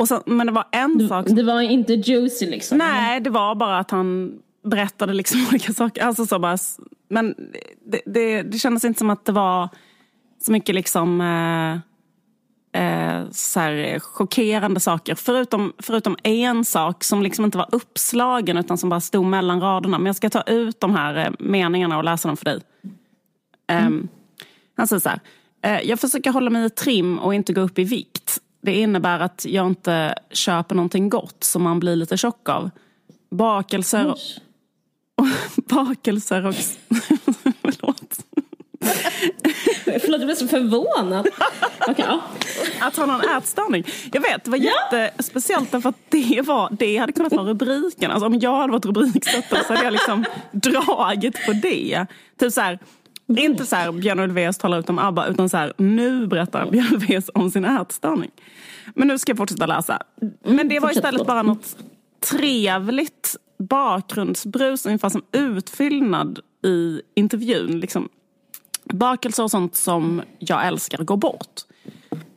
[0.00, 1.26] och sen, men det var en du, sak...
[1.26, 1.36] Som...
[1.36, 2.78] Det var inte juicy liksom?
[2.78, 6.02] Nej, det var bara att han berättade liksom olika saker.
[6.02, 6.58] Alltså så bara,
[7.08, 7.34] men
[7.86, 9.68] det, det, det kändes inte som att det var
[10.42, 11.72] så mycket liksom eh,
[12.82, 15.14] eh, så här, chockerande saker.
[15.14, 19.98] Förutom, förutom en sak som liksom inte var uppslagen utan som bara stod mellan raderna.
[19.98, 22.60] Men jag ska ta ut de här eh, meningarna och läsa dem för dig.
[23.66, 23.86] Mm.
[23.86, 24.08] Um,
[24.76, 25.20] han säger så här.
[25.62, 28.40] Eh, jag försöker hålla mig i trim och inte gå upp i vikt.
[28.60, 32.70] Det innebär att jag inte köper någonting gott som man blir lite tjock av.
[33.30, 34.18] Bakelser och...
[35.68, 36.54] bakelser och...
[37.62, 38.24] Förlåt.
[39.84, 41.28] Förlåt, jag blev så förvånad.
[41.88, 42.22] Okay, ja.
[42.80, 43.84] Att ha någon ätstörning.
[44.12, 44.72] Jag vet, det var ja.
[44.92, 48.10] jättespeciellt därför att det, var, det hade kunnat vara rubriken.
[48.10, 52.06] Alltså, om jag hade varit rubriksättare så hade jag liksom dragit på det.
[52.40, 52.78] Typ så här,
[53.38, 56.94] inte så här Björn Ulvaeus talar ut om ABBA utan så här, nu berättar Björn
[56.94, 58.30] Ulvaeus om sin ätstörning.
[58.94, 60.02] Men nu ska jag fortsätta läsa.
[60.44, 61.76] Men det var istället bara något
[62.30, 67.80] trevligt bakgrundsbrus, ungefär som utfyllnad i intervjun.
[67.80, 68.08] Liksom
[68.84, 71.60] Bakelser och sånt som jag älskar går bort.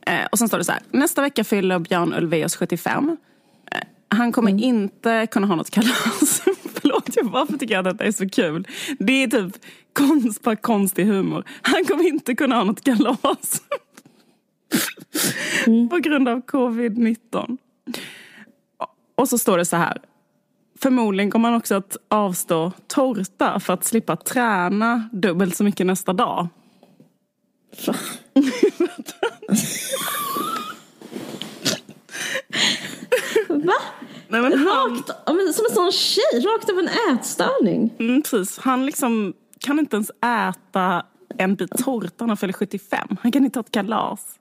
[0.06, 0.82] Eh, och sen står det så här.
[0.90, 3.16] Nästa vecka fyller Björn Ulvaeus 75.
[3.70, 3.78] Eh,
[4.08, 4.64] han kommer mm.
[4.64, 6.42] inte kunna ha något kalas.
[7.12, 8.68] Förlåt, varför tycker jag att detta är så kul?
[8.98, 9.56] Det är typ
[9.92, 11.44] konst på konstig humor.
[11.62, 13.62] Han kommer inte kunna ha något kalas.
[15.66, 15.88] Mm.
[15.88, 17.58] på grund av covid-19.
[19.14, 19.98] Och så står det så här.
[20.78, 26.12] Förmodligen kommer man också att avstå tårta för att slippa träna dubbelt så mycket nästa
[26.12, 26.48] dag.
[33.48, 33.74] Va?
[34.34, 34.94] Nej, men han...
[34.94, 37.94] Rakt, som en sån tjej, rakt av en ätstörning.
[37.98, 38.58] Mm, precis.
[38.58, 41.06] Han liksom kan inte ens äta
[41.38, 43.16] en bit tårta när han fyller 75.
[43.22, 44.38] Han kan inte ha ett kalas.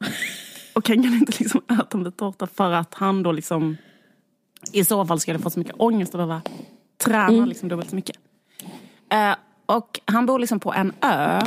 [0.73, 3.77] Och han kan inte liksom äta en bit tårta för att han då liksom
[4.71, 6.41] i så fall skulle få så mycket ångest att behöva
[6.97, 7.49] träna mm.
[7.49, 8.17] liksom dubbelt så mycket.
[9.13, 11.41] Uh, och han bor liksom på en ö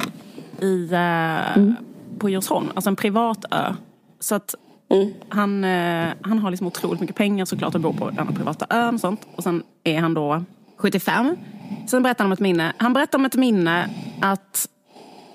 [0.61, 1.75] i, uh, mm.
[2.19, 3.75] på Djursholm, alltså en privat ö.
[4.21, 4.55] Så att
[4.89, 5.15] mm.
[5.29, 8.95] han, uh, han har liksom otroligt mycket pengar såklart och bor på denna privata ön
[8.95, 9.27] och sånt.
[9.37, 10.45] Och sen är han då
[10.77, 11.37] 75.
[11.87, 12.73] Sen berättar han om ett minne.
[12.77, 14.69] Han berättar om ett minne att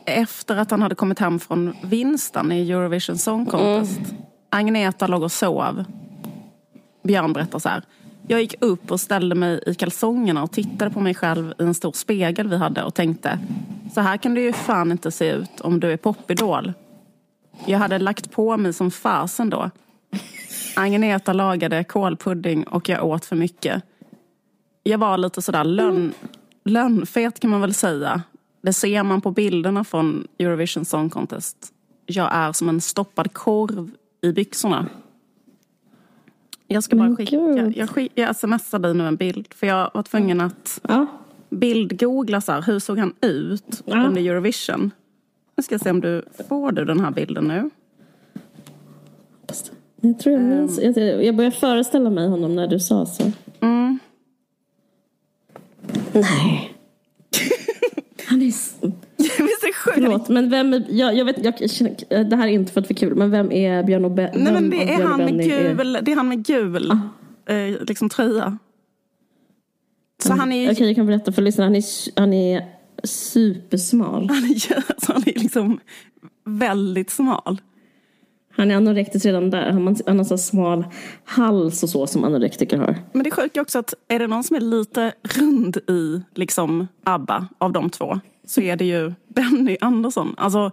[0.05, 3.99] efter att han hade kommit hem från vinsten i Eurovision Song Contest.
[3.99, 4.21] Mm.
[4.49, 5.83] Agneta låg och sov
[7.03, 7.83] Björn berättar så här.
[8.27, 11.73] Jag gick upp och ställde mig i kalsongerna och tittade på mig själv i en
[11.73, 13.39] stor spegel vi hade och tänkte
[13.93, 16.73] så här kan det ju fan inte se ut om du är popidol.
[17.65, 19.71] Jag hade lagt på mig som fasen då.
[20.75, 23.83] Agneta lagade kålpudding och jag åt för mycket.
[24.83, 26.13] Jag var lite sådär lönn,
[26.65, 28.21] lönnfet kan man väl säga.
[28.61, 31.57] Det ser man på bilderna från Eurovision Song Contest.
[32.05, 34.87] Jag är som en stoppad korv i byxorna.
[36.67, 37.35] Jag ska bara Men skicka,
[37.75, 39.53] jag, skick, jag smsar dig nu en bild.
[39.53, 41.05] För jag var tvungen att Ja.
[41.49, 44.05] bildgoogla så här, hur såg han ut Ja.
[44.07, 44.91] under Eurovision.
[45.61, 47.69] Nu ska jag se om du får du den här bilden nu.
[50.01, 50.79] Jag tror jag minns.
[50.81, 53.31] Jag, jag börjar föreställa mig honom när du sa så.
[53.59, 53.99] Mm.
[56.13, 56.73] Nej.
[58.25, 58.45] Han är...
[58.45, 58.83] Visst
[59.63, 59.95] är sjukt?
[59.95, 60.83] Förlåt, men vem är...
[60.89, 63.51] Jag, jag vet, jag, känner- det här är inte för att vara kul, men vem
[63.51, 66.15] är Björn och Be- Nej men det är han med Benny är- gul, det är
[66.15, 66.91] han med gul
[67.45, 68.57] eh, liksom tröja.
[70.23, 71.67] Så han är ju Okej, jag kan berätta för lyssnarna.
[71.67, 71.83] Han är,
[72.19, 74.29] han är supersmal.
[74.29, 75.79] han är, alltså, han är liksom
[76.45, 77.61] väldigt smal.
[78.55, 79.71] Han är anorektisk redan där.
[79.71, 80.85] Han, har så smal
[81.23, 82.95] hals och så som anorektiker har.
[83.13, 87.47] Men det sjuka också att är det någon som är lite rund i liksom ABBA
[87.57, 90.35] av de två så är det ju Benny Andersson.
[90.37, 90.71] Alltså,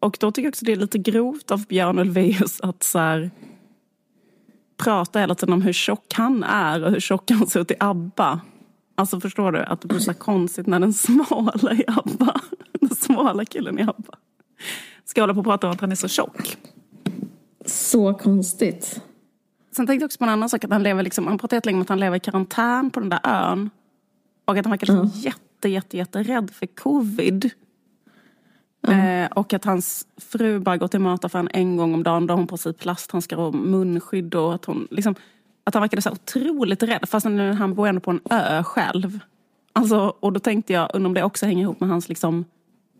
[0.00, 3.30] och då tycker jag också det är lite grovt av Björn Ulvaeus att så här,
[4.76, 7.74] prata hela tiden om hur tjock han är och hur tjock han ser ut i
[7.80, 8.40] ABBA.
[9.00, 9.58] Alltså förstår du?
[9.58, 12.40] Att det blir så konstigt när den smala i ABBA,
[12.72, 14.14] den smala killen i ABBA
[15.04, 16.56] ska hålla på och prata om att han är så tjock.
[17.66, 19.00] Så konstigt.
[19.76, 20.64] Sen tänkte jag också på en annan sak.
[20.64, 23.08] Att han, lever liksom, han pratar jättelänge om att han lever i karantän på den
[23.08, 23.70] där ön.
[24.44, 27.50] Och att han verkar liksom jätte, jätte, jätte rädd för covid.
[28.88, 32.26] Eh, och att hans fru bara går till mataffären en gång om dagen.
[32.26, 34.34] Då har hon på sig plasthandskar och munskydd.
[34.34, 35.14] Och att, hon, liksom,
[35.70, 37.08] att han verkade så otroligt rädd.
[37.08, 39.18] Fast nu, han bor ändå på en ö själv.
[39.72, 42.44] Alltså, och då tänkte jag, undrar om det också hänger ihop med hans liksom,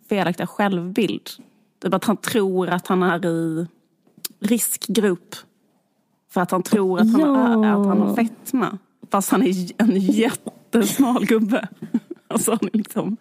[0.08, 1.30] felaktiga självbild.
[1.82, 3.66] Typ att han tror att han är i
[4.40, 5.34] riskgrupp.
[6.30, 7.48] För att han tror att han, Ja.
[7.48, 8.78] är, att han har fetma.
[9.10, 11.68] Fast han är en jättesmal gubbe.
[12.28, 13.16] Alltså han är liksom...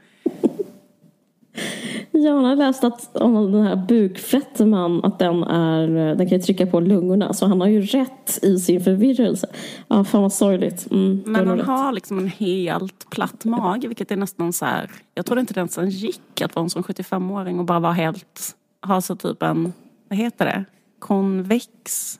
[2.11, 6.67] Ja, han har läst att om den här bukfetman, att den är, den kan trycka
[6.67, 7.33] på lungorna.
[7.33, 9.47] Så han har ju rätt i sin förvirrelse.
[9.87, 10.91] Ja, fan vad sorgligt.
[10.91, 13.87] Mm, Men han har liksom en helt platt mage.
[13.87, 14.91] Vilket är nästan så här...
[15.13, 18.55] Jag trodde inte det ens gick att vara en sån 75-åring och bara vara helt...
[18.85, 19.73] Ha så typ en...
[20.09, 20.65] Vad heter det?
[20.99, 22.19] Konvex?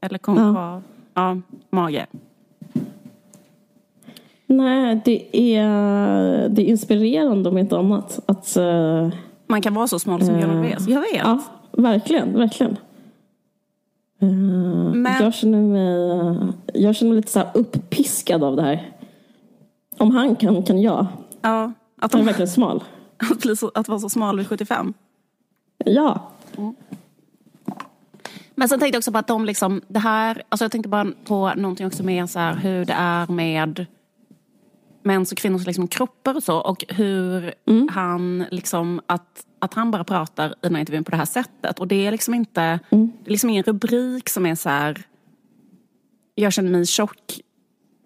[0.00, 0.82] Eller konkav?
[1.14, 1.40] Ja.
[1.70, 2.06] mage.
[4.56, 8.20] Nej, det är, det är inspirerande om inte annat.
[8.26, 9.08] Att, eh,
[9.46, 10.88] Man kan vara så smal som Björn Ulvaeus.
[10.88, 11.16] Jag vet.
[11.16, 11.38] ja,
[11.72, 12.76] verkligen, verkligen.
[14.20, 18.90] Eh, Men- jag, känner mig, jag känner mig lite så här uppiskad av det här.
[19.98, 21.06] Om han kan, kan jag.
[21.42, 22.82] Ja, att, Han är verkligen smal.
[23.30, 24.94] att, bli så, att vara så smal vid 75.
[25.84, 26.30] Ja.
[28.54, 31.06] Men sen tänkte jag också på att de liksom, det här, alltså jag tänkte bara
[31.24, 33.86] på någonting också med så här, hur det är med
[35.02, 37.54] mäns och kvinnors liksom kroppar och så och hur
[37.90, 41.78] han liksom, att, att han bara pratar i den här intervjun på det här sättet
[41.80, 45.02] och det är liksom inte, det är liksom ingen rubrik som är så här,
[46.34, 47.40] jag känner mig tjock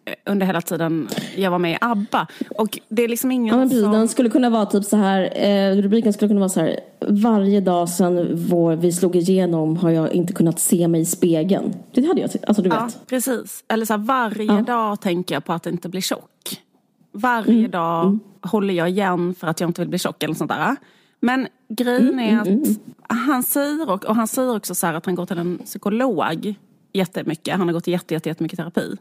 [0.07, 2.27] eh, under hela tiden jag var med i ABBA.
[2.59, 3.93] Och det är liksom ingen Ja, men som...
[3.93, 7.61] Den skulle kunna vara typ så här, eh, rubriken skulle kunna vara så här, varje
[7.61, 11.75] dag sedan vår, vi slog igenom har jag inte kunnat se mig i spegeln.
[11.93, 13.07] Det hade jag, alltså du Ja, vet.
[13.07, 13.65] precis.
[13.69, 14.61] Eller så här, varje Ja.
[14.63, 16.31] dag tänker jag på att inte bli tjock.
[17.17, 17.71] Varje Mm.
[17.71, 20.77] dag håller jag igen för att jag inte vill bli tjock eller sånt där.
[21.21, 22.69] Men grejen Mm, är att
[23.27, 26.55] han säger, och, och han säger också så här att han går till en psykolog
[26.93, 27.57] jättemycket.
[27.59, 28.97] Han har gått jätte, jätte, jättemycket terapi.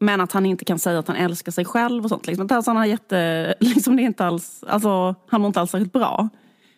[0.00, 2.26] Men att han inte kan säga att han älskar sig själv och sånt.
[2.26, 2.48] Liksom.
[2.50, 5.92] Alltså, han, har jätte, liksom, det är inte alls, alltså, han mår inte alls särskilt
[5.92, 6.28] bra.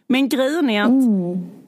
[0.06, 1.04] Men grejen är att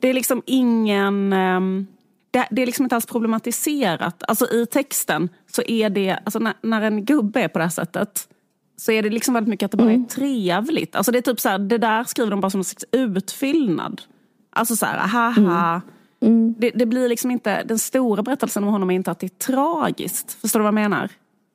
[0.01, 1.33] det är liksom ingen...
[1.33, 1.87] ehm,
[2.31, 4.23] det, det är liksom inte alls problematiserat.
[4.29, 7.71] Alltså i texten så är det, alltså när, när en gubbe är på det här
[7.71, 8.29] sättet
[8.83, 10.97] så är det liksom väldigt mycket att det bara är trevligt.
[10.97, 14.03] Alltså det är typ så här, det där skriver de bara som en slags utfyllnad.
[14.51, 15.81] Alltså så här, haha.
[16.57, 19.53] Det, det blir liksom inte, den stora berättelsen om honom är inte att det är
[19.53, 20.33] tragiskt.
[20.33, 21.11] Förstår du vad jag menar?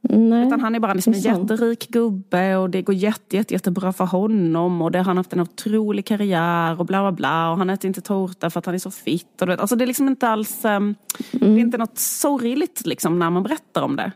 [0.09, 0.47] Nej.
[0.47, 4.05] Utan han är bara liksom en jätterik gubbe och det går jätte, jätte, jättebra för
[4.05, 7.69] honom och det har han haft en otrolig karriär och bla bla bla och han
[7.69, 9.41] äter inte tårta för att han är så fitt.
[9.41, 10.95] Och alltså det är liksom inte alls, ehm,
[11.31, 14.11] det är inte något sorgligt liksom när man berättar om det.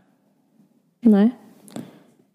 [1.01, 1.31] Nej.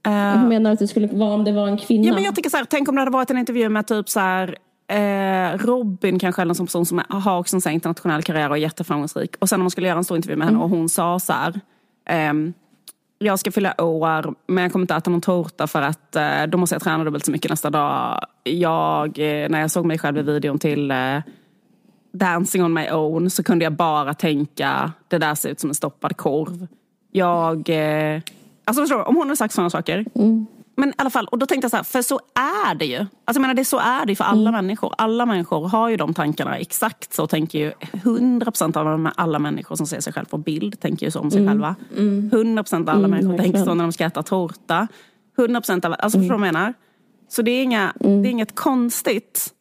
[0.07, 2.07] Eh, Hur menar du att det skulle vara om det var en kvinna?
[2.07, 4.09] Ja, men jag tänker så här, tänk om det hade varit en intervju med typ
[4.09, 4.57] så här,
[4.88, 8.51] eh, Robin kanske eller en sån person som har också en så här internationell karriär
[8.51, 9.37] och är jätteframgångsrik.
[9.38, 11.33] Och sen om man skulle göra en stor intervju med henne och hon sa så
[11.33, 11.61] här,
[12.09, 12.53] ehm,
[13.19, 16.59] jag ska fylla år men jag kommer inte äta någon tårta för att eh, då
[16.59, 18.21] måste jag träna dubbelt så mycket nästa dag.
[18.45, 21.19] Jag, eh, när jag såg mig själv i videon till eh,
[22.12, 25.75] Dancing on my own så kunde jag bara tänka det där ser ut som en
[25.75, 26.66] stoppad korv.
[27.12, 28.21] Jag, eh,
[28.66, 30.05] alltså förstår du, om hon hade sagt sådana saker.
[30.14, 30.46] Mm.
[30.76, 32.96] Men i alla fall, och då tänkte jag så här, för så är det ju.
[32.98, 34.94] Alltså jag menar, det så är det för alla människor.
[34.98, 36.59] Alla människor har ju de tankarna.
[36.59, 41.07] Exakt så tänker ju 100% av alla människor som ser sig själva på bild tänker
[41.07, 41.76] ju så om sig själva.
[41.94, 44.88] 100% av alla människor tänker så när de ska äta tårta.
[45.37, 46.74] 100% av, alltså förstår du vad jag menar?
[47.29, 49.55] Så det är, inga, det är inget konstigt.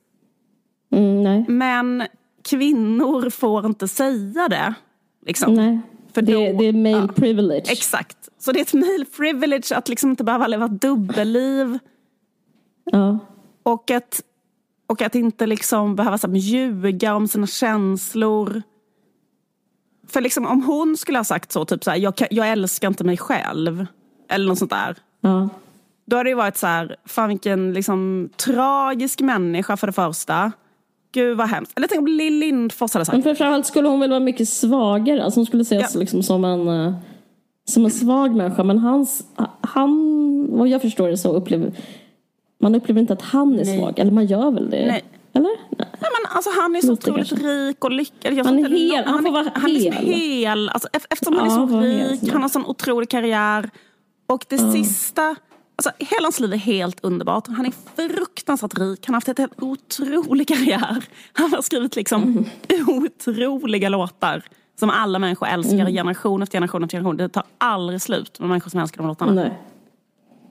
[0.91, 1.45] Mm, nej.
[1.47, 2.03] Men
[2.49, 4.73] kvinnor får inte säga det.
[5.25, 5.53] Liksom.
[5.53, 5.79] nej.
[6.13, 7.07] För det, då- det är male ja.
[7.07, 7.71] privilege.
[7.71, 8.24] Exakt.
[8.45, 11.79] Så det är ett male privilege att liksom inte behöva leva dubbelliv.
[12.91, 13.19] ja.
[13.63, 14.21] Och att,
[14.87, 18.61] och att inte liksom behöva så här, ljuga om sina känslor.
[20.07, 23.03] För liksom, om hon skulle ha sagt så, typ så här, jag, jag älskar inte
[23.03, 23.85] mig själv.
[24.29, 24.95] Eller något sånt där.
[25.21, 25.49] ja.
[26.07, 30.51] Då hade det varit så här, fan vilken liksom, tragisk människa för det första.
[31.11, 31.71] Gud vad hemskt.
[31.75, 33.13] Eller tänk om Lill Lindfors hade sagt.
[33.13, 35.23] Men för framförallt skulle hon väl vara mycket svagare.
[35.23, 35.99] Alltså hon skulle ses Ja.
[35.99, 36.93] liksom som en, eh,
[37.69, 38.63] som en svag människa.
[38.63, 39.23] Men hans,
[39.61, 41.71] han, vad jag förstår det så upplever
[42.59, 43.77] man upplever inte att han är Nej.
[43.79, 43.99] svag.
[43.99, 44.85] Eller man gör väl det?
[44.87, 45.03] Nej.
[45.33, 45.49] Eller?
[45.49, 45.57] Nej.
[45.77, 45.87] Nej,
[46.21, 47.47] men alltså, han är så Lite otroligt kanske.
[47.47, 48.33] rik och lyckad.
[48.45, 49.05] Han är hel.
[49.05, 50.15] nå- Han får är- vara han är liksom hel.
[50.15, 50.69] hel.
[50.69, 52.33] Alltså, ef- eftersom han Ja, är så hel, rik, ja.
[52.33, 53.69] han har sån otrolig karriär.
[54.27, 55.35] Och det sista,
[55.75, 57.47] alltså hela hans liv är helt underbart.
[57.47, 61.03] Han är fruktansvärt rik, han har haft ett helt otrolig karriär.
[61.33, 62.45] Han har skrivit liksom Mm.
[62.87, 64.43] otroliga låtar.
[64.75, 65.93] Som alla människor älskar, Mm.
[65.93, 67.17] generation efter generation efter generation.
[67.17, 69.31] Det tar aldrig slut med människor som älskar de låtarna.
[69.31, 69.53] Nej.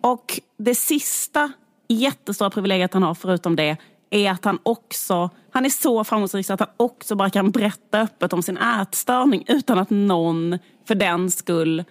[0.00, 1.52] Och det sista
[1.88, 3.76] jättestora privilegiet han har förutom det
[4.10, 8.00] är att han också, han är så framgångsrik så att han också bara kan berätta
[8.00, 10.58] öppet om sin ätstörning utan att någon
[10.88, 11.84] för den skull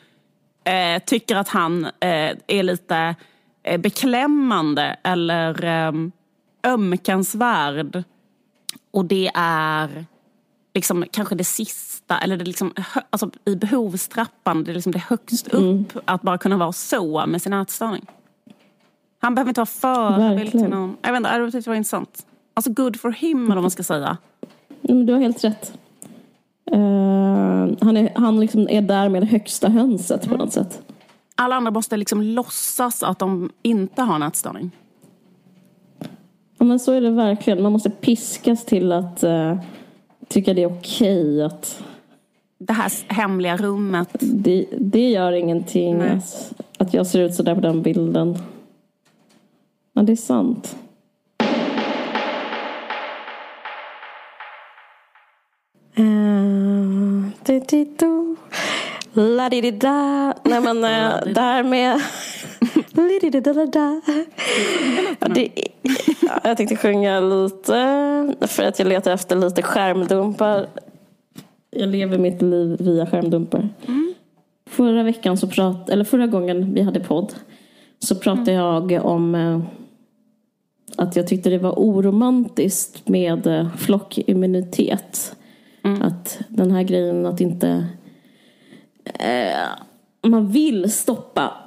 [0.63, 3.15] eh, tycker att han eh, är lite
[3.63, 5.91] eh, beklämmande eller eh,
[6.63, 8.03] ömkansvärd.
[8.91, 10.05] Och det är
[10.73, 12.73] liksom kanske det sista, eller det liksom,
[13.09, 17.41] alltså, i behovstrappan, det är liksom det högst upp att bara kunna vara så med
[17.41, 18.05] sin ätstörning.
[19.19, 20.97] Han behöver inte vara förebild till någon.
[21.01, 22.25] Jag vet inte, jag tyckte det var intressant.
[22.53, 24.17] Alltså good for him eller vad man ska säga.
[24.81, 25.73] Men du har helt rätt.
[26.71, 26.77] Eh,
[27.81, 30.81] han är, han liksom är där med det högsta hönset på något sätt.
[31.35, 34.71] Alla andra måste liksom låtsas att de inte har en ätstörning.
[36.57, 37.63] Ja, men så är det verkligen.
[37.63, 39.57] Man måste piskas till att eh,
[40.33, 41.83] tycka det är okej att
[42.57, 44.09] Det här hemliga rummet.
[44.19, 48.37] det, det gör ingenting att, att jag ser ut sådär på den bilden.
[49.93, 50.75] Men det är sant.
[55.99, 57.29] Uh,
[59.13, 61.63] la di di da Nej men uh, där
[65.35, 65.49] det,
[66.43, 70.67] Jag tänkte sjunga lite för att jag letar efter lite skärmdumpar.
[71.69, 73.69] Jag lever mitt liv via skärmdumpar.
[74.69, 77.33] Förra veckan så prat, eller förra gången vi hade podd
[77.99, 79.59] så pratade jag om eh,
[80.97, 85.35] att jag tyckte det var oromantiskt med eh, flockimmunitet.
[86.01, 87.87] Att den här grejen att inte
[89.03, 91.62] eh, man vill stoppa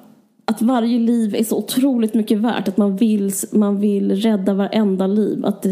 [0.56, 2.68] att varje liv är så otroligt mycket värt.
[2.68, 5.46] Att man vill, man vill rädda varenda liv.
[5.46, 5.66] Att,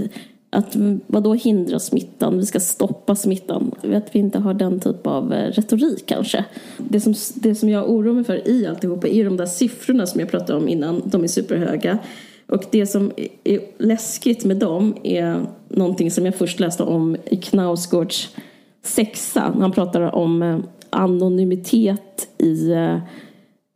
[0.50, 2.38] att vadå hindra smittan?
[2.38, 3.72] Vi ska stoppa smittan.
[3.94, 6.44] Att vi inte har den typ av eh, retorik kanske.
[6.78, 10.20] Det som, det som jag oroar mig för i alltihopa är de där siffrorna som
[10.20, 11.02] jag pratade om innan.
[11.04, 11.98] De är superhöga.
[12.46, 13.12] Och det som
[13.44, 18.36] är läskigt med dem är någonting som jag först läste om i Knausgårds
[18.82, 19.54] sexa.
[19.58, 20.58] Han pratar om eh,
[20.90, 22.98] anonymitet i, eh,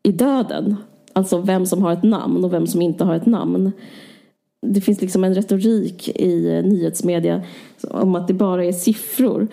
[0.02, 0.76] i döden.
[1.18, 3.72] Alltså vem som har ett namn och vem som inte har ett namn.
[4.66, 7.42] Det finns liksom en retorik i nyhetsmedia
[7.90, 9.48] om att det bara är siffror.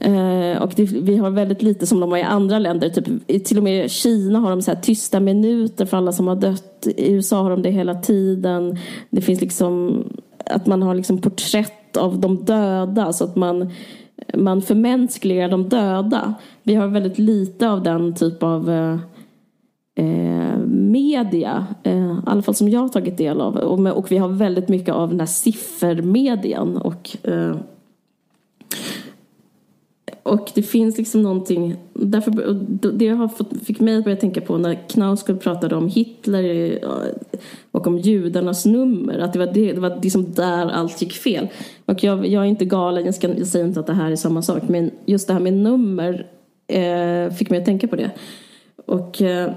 [0.00, 2.88] Eh, och det, vi har väldigt lite som de har i andra länder.
[2.88, 6.28] Typ, till och med i Kina har de så här tysta minuter för alla som
[6.28, 6.86] har dött.
[6.96, 8.78] I USA har de det hela tiden.
[9.10, 10.04] Det finns liksom
[10.46, 13.12] att man har liksom porträtt av de döda.
[13.12, 13.70] Så att man,
[14.34, 16.34] man förmänskligar de döda.
[16.62, 18.98] Vi har väldigt lite av den typ av eh,
[19.94, 20.58] eh
[20.90, 23.56] media, eh, i alla fall som jag har tagit del av.
[23.56, 26.76] Och, med, och vi har väldigt mycket av den här siffermedian.
[26.76, 27.56] Och, eh,
[30.22, 32.54] och det finns liksom någonting, därför, och
[32.94, 36.88] det har fått, fick mig att börja tänka på när Knausgård pratade om Hitler eh,
[37.70, 41.48] och om judarnas nummer, att det var, det, det var liksom där allt gick fel.
[41.84, 44.16] Och jag, jag är inte galen, jag, ska, jag säger inte att det här är
[44.16, 46.26] samma sak, men just det här med nummer
[46.66, 48.10] eh, fick mig att tänka på det.
[48.86, 49.52] Och eh,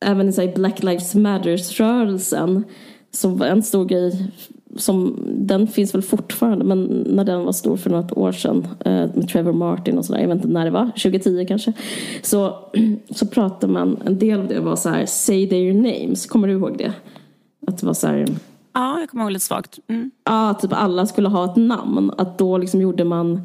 [0.00, 2.64] även i Black Lives Matters-rörelsen
[3.10, 4.32] så var en stor grej
[4.76, 8.92] som, den finns väl fortfarande, men när den var stor för något år sedan eh,
[8.92, 11.72] med Trevor Martin och sådär, jag vet inte när det var, 2010 kanske,
[12.22, 12.56] så,
[13.10, 16.54] så pratade man, en del av det var så här, say their names, kommer du
[16.54, 16.92] ihåg det?
[17.66, 18.26] Att det var så här,
[18.78, 19.78] Ja, jag kommer ihåg lite svagt.
[19.88, 20.10] Mm.
[20.24, 22.12] Ja, typ alla skulle ha ett namn.
[22.18, 23.40] Att då liksom gjorde man,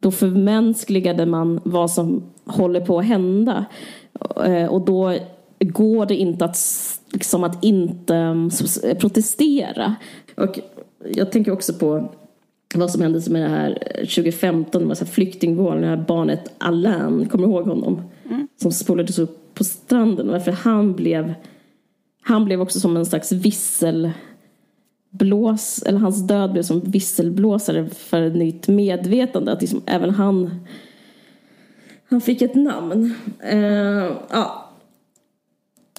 [0.00, 3.64] då förmänskligade man vad som håller på att hända.
[4.44, 5.16] Eh, och då
[5.60, 6.58] går det inte att,
[7.12, 8.50] liksom, att inte mm,
[9.00, 9.94] protestera.
[10.36, 10.60] Och
[11.14, 12.10] jag tänker också på
[12.74, 17.52] vad som hände med det här 2015, med flyktingvågen, det här barnet Alain, kommer du
[17.52, 18.02] ihåg honom?
[18.30, 18.48] Mm.
[18.56, 20.28] Som spolades upp på stranden.
[20.28, 21.34] Varför han blev,
[22.22, 24.10] han blev också som en slags vissel
[25.10, 29.52] blås, eller hans död blev som visselblåsare för ett nytt medvetande.
[29.52, 30.54] Att liksom även han,
[32.08, 33.14] han fick ett namn.
[33.52, 34.69] Uh, ja.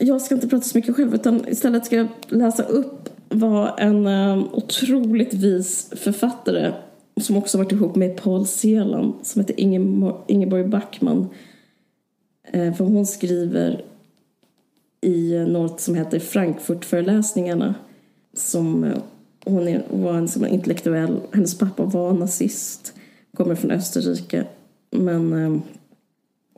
[0.04, 4.08] Jag ska inte prata så mycket själv utan istället ska jag läsa upp vad en
[4.08, 6.74] uh, otroligt vis författare
[7.22, 9.60] som också varit ihop med Paul Celan som heter
[10.28, 11.30] Ingeborg Backman.
[12.44, 13.86] Eh, för hon skriver
[15.02, 17.76] i något som heter Frankfurtföreläsningarna
[18.34, 18.98] som eh,
[19.46, 21.20] hon är, var en som intellektuell.
[21.32, 22.94] Hennes pappa var nazist,
[23.38, 24.46] kommer från Österrike.
[24.92, 25.62] Men eh,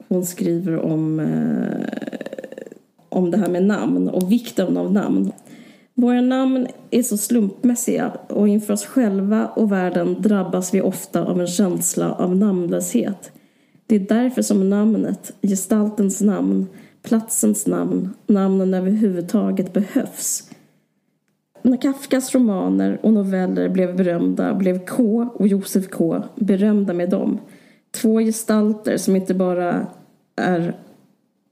[0.07, 2.22] hon skriver om, eh,
[3.13, 5.31] om det här med namn och vikten av namn.
[5.93, 11.41] Våra namn är så slumpmässiga och inför oss själva och världen drabbas vi ofta av
[11.41, 13.31] en känsla av namnlöshet.
[13.87, 16.67] Det är därför som namnet, gestaltens namn,
[17.03, 20.49] platsens namn, namnen överhuvudtaget behövs
[21.63, 27.39] när Kafkas romaner och noveller blev berömda blev K och Josef K berömda med dem.
[27.91, 29.87] Två gestalter som inte bara
[30.35, 30.75] är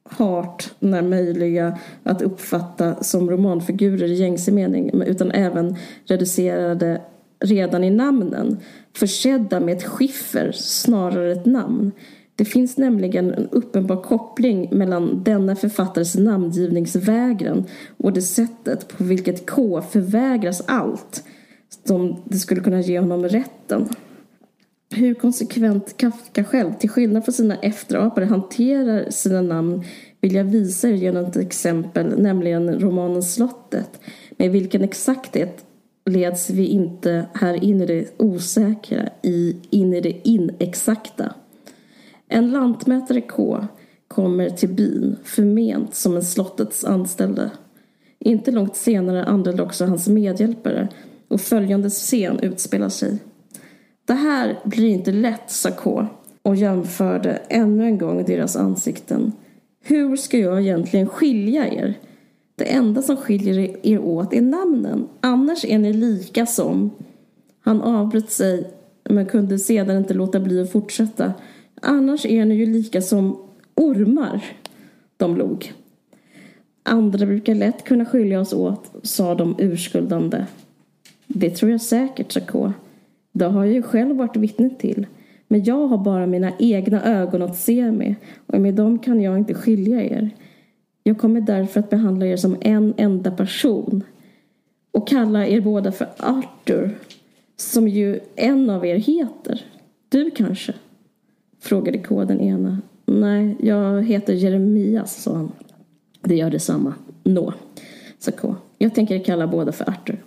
[0.04, 5.76] hart när möjliga att uppfatta som romanfigurer i gängse mening utan även
[6.06, 7.02] reducerade
[7.40, 8.58] redan i namnen,
[8.96, 11.92] försedda med ett skiffer snarare ett namn.
[12.36, 17.64] Det finns nämligen en uppenbar koppling mellan denna författares namngivningsvägran
[17.98, 21.24] och det sättet på vilket K förvägras allt
[21.86, 23.90] som det skulle kunna ge honom rätten.
[24.94, 29.84] Hur konsekvent Kafka själv, till skillnad från sina efterapare, hanterar sina namn
[30.22, 34.00] vill jag visa er genom ett exempel, nämligen romanen Slottet.
[34.38, 35.66] Med vilken exakthet
[36.06, 41.34] leds vi inte här in i det osäkra, i, in i det inexakta.
[42.28, 43.68] En lantmätare K
[44.08, 47.52] kommer till byn förment som en slottets anställde.
[48.20, 50.88] Inte långt senare anländer också hans medhjälpare
[51.28, 53.20] och följande scen utspelar sig.
[54.06, 56.06] Det här blir inte lätt, sa K
[56.42, 59.32] och jämförde ännu en gång deras ansikten.
[59.84, 62.00] Hur ska jag egentligen skilja er?
[62.56, 65.08] Det enda som skiljer er åt är namnen.
[65.22, 66.92] Annars är ni lika som...
[67.64, 68.72] Han avbröt sig
[69.04, 71.34] men kunde sedan inte låta bli att fortsätta.
[71.82, 73.38] Annars är ni ju lika som
[73.76, 74.44] ormar.
[75.18, 75.74] De log.
[76.84, 80.46] Andra brukar lätt kunna skilja oss åt, sa de urskuldande.
[81.28, 82.74] Det tror jag säkert, sa K.
[83.32, 85.08] Det har jag ju själv varit vittne till.
[85.48, 88.16] Men jag har bara mina egna ögon att se med
[88.46, 90.30] och med dem kan jag inte skilja er.
[91.04, 94.04] Jag kommer därför att behandla er som en enda person
[94.92, 96.90] och kalla er båda för Arthur,
[97.58, 99.66] som ju en av er heter.
[100.10, 100.74] Du kanske?
[101.60, 102.82] Frågade K den ena.
[103.06, 105.52] Nej, jag heter Jeremias, sa han.
[106.22, 106.94] Det gör detsamma.
[107.24, 107.54] Nå,
[108.20, 108.56] sa K.
[108.78, 110.24] Jag tänker kalla båda för Arthur.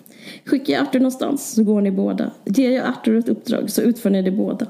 [0.47, 2.31] Skickar jag Arthur någonstans så går ni båda.
[2.45, 4.67] Ger jag Arthur ett uppdrag så utför ni det båda.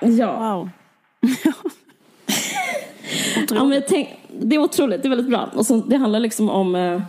[0.00, 0.38] Ja.
[0.38, 0.70] Wow.
[3.50, 4.08] ja men tänk,
[4.40, 5.50] det är otroligt, det är väldigt bra.
[5.54, 7.02] Och så, det handlar liksom om eh,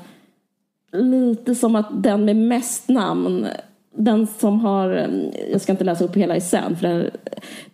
[0.92, 3.48] lite som att den med mest namn
[3.98, 4.90] den som har,
[5.52, 7.12] jag ska inte läsa upp hela essän, för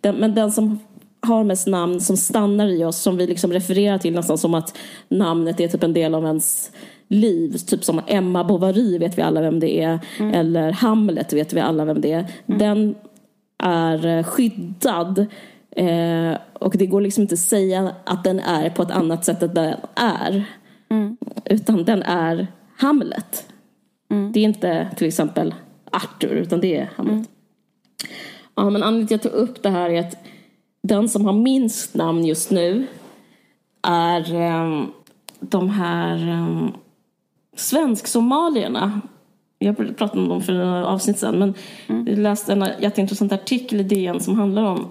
[0.00, 0.78] den, men den som
[1.20, 4.78] har mest namn som stannar i oss, som vi liksom refererar till nästan som att
[5.08, 6.70] namnet är typ en del av ens
[7.12, 7.58] liv.
[7.58, 9.98] Typ som Emma Bovary vet vi alla vem det är.
[10.18, 10.34] Mm.
[10.34, 12.26] Eller Hamlet vet vi alla vem det är.
[12.46, 12.58] Mm.
[12.58, 12.94] Den
[13.58, 15.26] är skyddad.
[15.70, 19.42] Eh, och det går liksom inte att säga att den är på ett annat sätt
[19.42, 20.44] än den är.
[20.90, 21.16] Mm.
[21.44, 22.46] Utan den är
[22.76, 23.48] Hamlet.
[24.10, 24.32] Mm.
[24.32, 25.54] Det är inte till exempel
[25.90, 27.12] Arthur, utan det är Hamlet.
[27.12, 27.26] Mm.
[28.54, 30.16] Ja, men anledningen till att jag tar upp det här är att
[30.82, 32.86] den som har minst namn just nu
[33.82, 34.92] är um,
[35.40, 36.72] de här um,
[37.56, 39.00] svensk-somalierna.
[39.58, 41.54] Jag pratade om dem för några avsnitt sedan, men
[41.88, 42.06] mm.
[42.08, 44.88] jag läste en jätteintressant artikel i DN som handlar om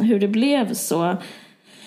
[0.00, 1.16] hur det blev så.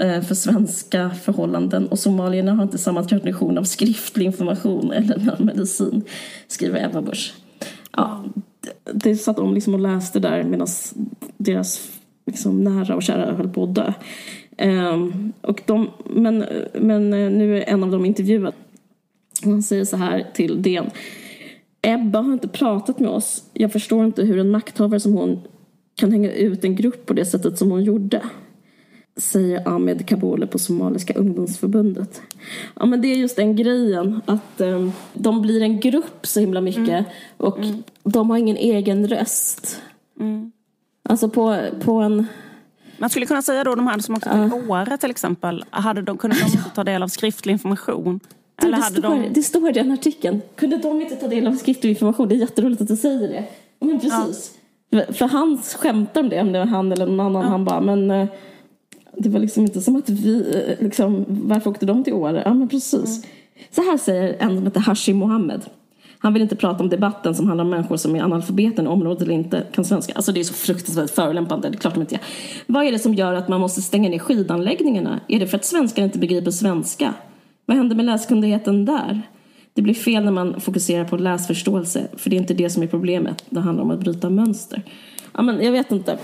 [0.00, 6.02] Eh, för svenska förhållanden och somalierna har inte samma tradition av skriftlig information eller medicin,
[6.46, 7.34] skriver Ebba Busch.
[7.96, 8.24] Ja,
[8.92, 10.66] det satt de liksom och läste där medan
[11.36, 11.90] deras
[12.26, 13.92] liksom nära och kära höll på att dö.
[14.58, 16.44] Um, och de, men,
[16.74, 18.54] men eh, nu är en av dem intervjuad.
[19.44, 20.90] Han säger så här till DN.
[21.82, 23.44] Ebba har inte pratat med oss.
[23.52, 25.40] Jag förstår inte hur en makthavare som hon
[25.94, 28.22] kan hänga ut en grupp på det sättet som hon gjorde.
[29.20, 32.22] Säger Ahmed Kabole på Somaliska ungdomsförbundet.
[32.74, 36.60] Ja men det är just den grejen att um, de blir en grupp så himla
[36.60, 37.04] mycket mm.
[37.36, 37.82] och mm.
[38.02, 39.82] de har ingen egen röst.
[40.20, 40.52] Mm.
[41.02, 42.26] Alltså på, på en
[42.98, 44.70] man skulle kunna säga då de här som åkte till uh.
[44.70, 48.20] Åre till exempel, hade de, kunde de inte ta del av skriftlig information?
[48.56, 49.28] Du, Eller det, hade står, de...
[49.28, 50.42] det står i den artikeln.
[50.54, 52.28] Kunde de inte ta del av skriftlig information?
[52.28, 53.44] Det är jätteroligt att du säger det.
[53.80, 54.54] Men precis.
[54.90, 55.02] Ja.
[55.12, 57.42] För han skämtar om det, om det var han eller någon annan.
[57.42, 57.48] Ja.
[57.48, 58.28] Han bara, men eh,
[59.16, 62.42] det var liksom inte som att vi, liksom, varför åkte de till Åre?
[62.44, 62.94] Ja men precis.
[62.94, 63.28] Mm.
[63.70, 65.60] Så här säger en som heter Hashim Mohammed.
[66.22, 69.22] Han vill inte prata om debatten som handlar om människor som är analfabeter i området
[69.22, 70.12] eller inte kan svenska.
[70.14, 72.20] Alltså det är så fruktansvärt förolämpande, det är klart de inte är.
[72.66, 75.20] Vad är det som gör att man måste stänga ner skidanläggningarna?
[75.28, 77.14] Är det för att svenskar inte begriper svenska?
[77.66, 79.22] Vad händer med läskunnigheten där?
[79.74, 82.86] Det blir fel när man fokuserar på läsförståelse, för det är inte det som är
[82.86, 83.44] problemet.
[83.50, 84.82] Det handlar om att bryta mönster.
[85.32, 86.18] Ja, men jag vet inte.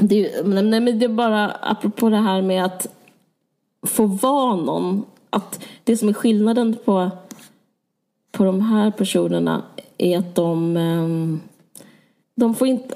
[0.00, 2.86] Det är, nej, men det är bara apropå det här med att
[3.82, 5.04] få vara någon.
[5.30, 7.10] Att det som är skillnaden på
[8.32, 9.62] på de här personerna
[9.98, 11.40] är att de ehm,
[12.34, 12.94] de får, inte,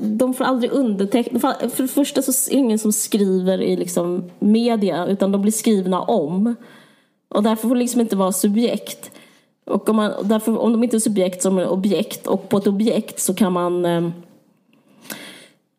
[0.00, 1.40] de får aldrig underteckna.
[1.40, 5.52] För det första så är det ingen som skriver i liksom media utan de blir
[5.52, 6.54] skrivna om.
[7.28, 9.10] Och därför får de liksom inte vara subjekt.
[9.66, 12.66] Och om, man, därför, om de inte är subjekt så är objekt och på ett
[12.66, 14.08] objekt så kan man eh,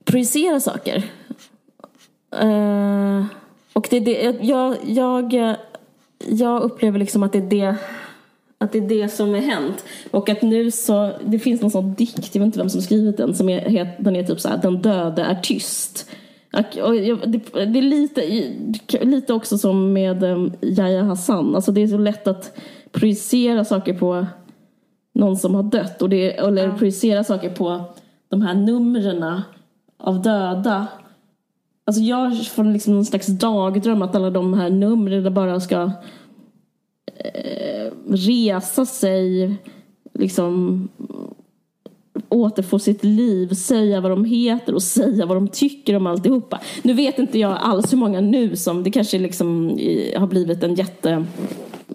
[0.08, 1.04] projicera saker.
[2.32, 3.26] Eh,
[3.74, 5.56] och det är det, jag, jag,
[6.28, 7.76] jag upplever liksom att det är det
[8.60, 9.86] att det är det som är hänt.
[10.12, 13.18] Och att nu så, det finns någon sån dikt, jag vet inte vem som skrivit
[13.18, 16.10] den, som är, den är typ så här, den döde är tyst.
[16.84, 18.22] Och det, det är lite,
[19.06, 22.60] lite också som med um, Yahya Hassan, alltså det är så lätt att
[22.92, 24.26] projicera saker på
[25.14, 26.02] någon som har dött.
[26.02, 26.78] Och det, eller ja.
[26.78, 27.84] projicera saker på
[28.30, 29.24] de här numren
[29.98, 30.88] av döda.
[31.86, 35.92] Alltså jag får liksom någon slags dagdröm att alla de här numren bara ska
[37.06, 39.56] eh, resa sig,
[40.14, 40.88] liksom
[42.30, 46.62] återfå sitt liv, säga vad de heter och säga vad de tycker om alltihopa.
[46.82, 49.70] Nu vet inte jag alls hur många nu som, det kanske liksom
[50.16, 51.26] har blivit en jätte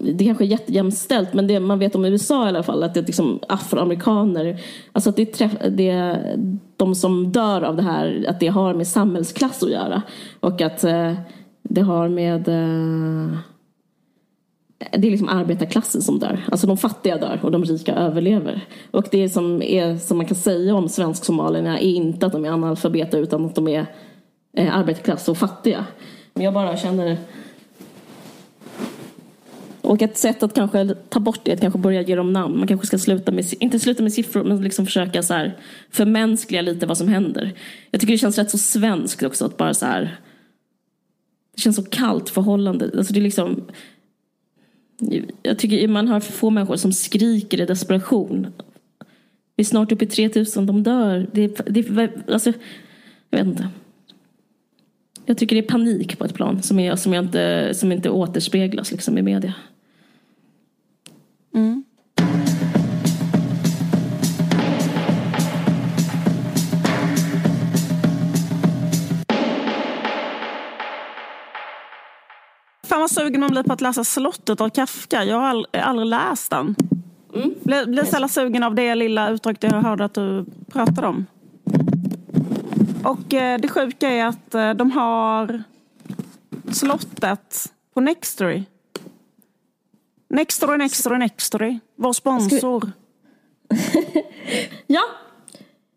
[0.03, 3.00] det kanske är jättejämställt men det man vet om USA i alla fall att det
[3.00, 4.61] är liksom afroamerikaner
[4.92, 6.36] alltså att det är, träff, det är
[6.76, 10.03] de som dör av det här att det har med samhällsklass att göra
[10.40, 11.14] och att eh,
[11.62, 13.38] det har med eh,
[14.92, 16.44] det är liksom arbetarklassen som dör.
[16.50, 18.61] Alltså de fattiga dör och de rika överlever.
[18.90, 22.50] Och det som, är, som man kan säga om svensk-somalierna är inte att de är
[22.50, 23.86] analfabeter utan att de är
[24.57, 25.86] eh, arbetarklass och fattiga.
[26.34, 27.16] Men jag bara känner...
[29.93, 32.59] Och ett sätt att kanske ta bort det är att kanske börja ge dem namn.
[32.59, 35.59] Man kanske ska sluta med, inte sluta med siffror, men liksom försöka så här
[35.90, 37.53] förmänskliga lite vad som händer.
[37.90, 40.16] Jag tycker det känns rätt så svenskt också att bara så här...
[41.55, 42.90] Det känns så kallt förhållande.
[42.97, 43.64] Alltså det är liksom...
[45.43, 48.47] Jag tycker man har för få människor som skriker i desperation.
[49.57, 51.26] Vi är snart uppe i 3000, de dör.
[51.32, 52.53] Det, det, alltså,
[53.30, 53.68] jag vet inte.
[55.26, 58.11] Jag tycker det är panik på ett plan som, är, som, jag inte, som inte
[58.11, 59.55] återspeglas liksom, i media.
[61.55, 61.84] Mm.
[72.84, 75.24] Fan vad sugen man blir på att läsa Slottet av Kafka.
[75.24, 76.74] Jag har aldrig läst den.
[77.34, 77.55] Mm.
[77.62, 81.26] Blir, blir sällan sugen av det lilla uttrycket jag hörde att du pratade om.
[83.05, 85.62] Och eh, det sjuka är att eh, de har
[86.72, 88.64] slottet på Nextory.
[90.33, 91.78] Nextory, Nextory, Nextory.
[91.97, 92.93] Vår sponsor.
[94.87, 95.01] ja.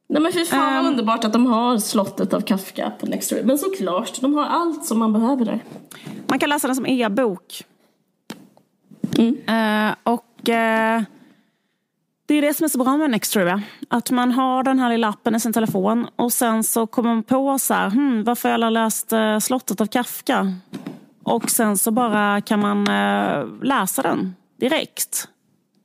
[0.07, 3.43] Nej men fy fan um, underbart att de har slottet av Kafka på Nextory.
[3.43, 5.63] Men såklart, de har allt som man behöver där.
[6.27, 7.63] Man kan läsa den som e-bok.
[9.17, 9.33] Mm.
[9.33, 11.03] Uh, och uh,
[12.25, 13.61] det är det som är så bra med Nextory.
[13.89, 17.23] Att man har den här lilla appen i sin telefon och sen så kommer man
[17.23, 20.53] på så här, hmm, varför har jag läst uh, Slottet av Kafka?
[21.25, 25.27] Och sen så bara kan man uh, läsa den direkt.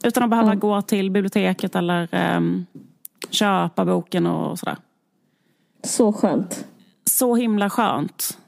[0.05, 0.61] Utan att behöva mm.
[0.61, 2.67] gå till biblioteket eller um,
[3.31, 4.77] köpa boken och sådär.
[5.85, 6.65] Så skönt.
[7.05, 8.39] Så himla skönt.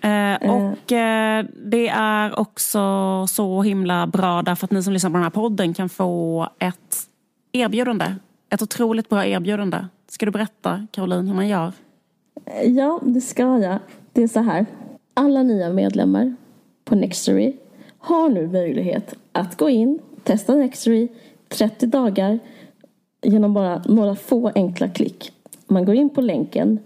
[0.00, 2.80] Eh, och eh, det är också
[3.26, 6.96] så himla bra därför att ni som lyssnar på den här podden kan få ett
[7.52, 8.14] erbjudande.
[8.50, 9.86] Ett otroligt bra erbjudande.
[10.08, 11.72] Ska du berätta, Caroline, hur man gör?
[12.64, 13.78] Ja, det ska jag.
[14.12, 14.66] Det är så här.
[15.14, 16.34] Alla nya medlemmar
[16.84, 17.56] på Nextory
[17.98, 21.08] har nu möjlighet att gå in, testa Nextory
[21.48, 22.38] 30 dagar
[23.22, 25.32] genom bara några få enkla klick.
[25.66, 26.78] Man går in på länken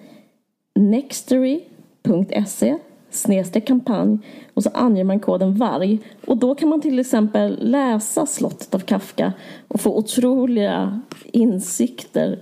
[0.74, 2.78] nextory.se
[3.10, 4.18] snedstreck kampanj
[4.54, 8.78] och så anger man koden VARG och då kan man till exempel läsa Slottet av
[8.78, 9.32] Kafka
[9.68, 12.38] och få otroliga insikter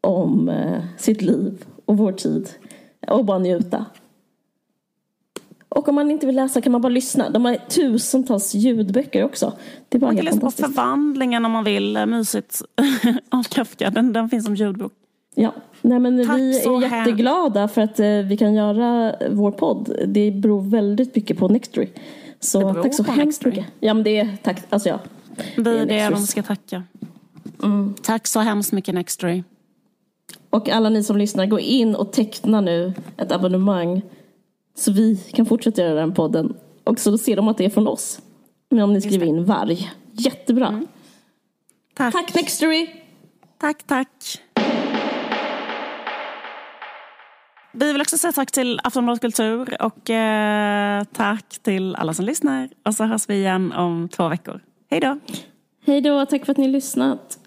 [0.00, 2.48] om eh, sitt liv och vår tid
[3.06, 3.84] och bara njuta.
[5.68, 7.30] Och om man inte vill läsa kan man bara lyssna.
[7.30, 9.52] De har tusentals ljudböcker också.
[9.88, 11.96] Det är bara man kan läsa på förvandlingen om man vill.
[11.96, 12.62] Eh, mysigt
[13.30, 13.90] av Kafka.
[13.90, 14.92] Den, den finns som ljudbok.
[15.34, 15.52] Ja,
[15.82, 19.96] Nej, men Tack vi är jätteglada för att eh, vi kan göra vår podd.
[20.06, 21.88] Det beror väldigt mycket på Nextory.
[22.40, 23.66] Så tack så hemskt mycket.
[23.80, 24.62] Ja, men det är tack.
[24.68, 24.98] Alltså ja.
[25.56, 26.82] Vi är det de ska tacka.
[27.62, 27.94] Mm.
[28.02, 29.42] Tack så hemskt mycket Nextory.
[30.50, 34.02] Och alla ni som lyssnar, gå in och teckna nu ett abonnemang
[34.78, 36.56] så vi kan fortsätta göra den podden.
[36.84, 38.20] Och så ser de att det är från oss.
[38.70, 39.90] Men om ni skriver in varg.
[40.12, 40.66] Jättebra.
[40.66, 40.86] Mm.
[41.94, 42.12] Tack.
[42.12, 42.88] Tack Nextory.
[43.58, 44.42] Tack, tack.
[47.72, 52.68] Vi vill också säga tack till Aftonbladet Kultur och eh, tack till alla som lyssnar.
[52.84, 54.60] Och så hörs vi igen om två veckor.
[54.90, 55.18] Hej då!
[55.86, 57.38] Hej då, tack för att ni har lyssnat.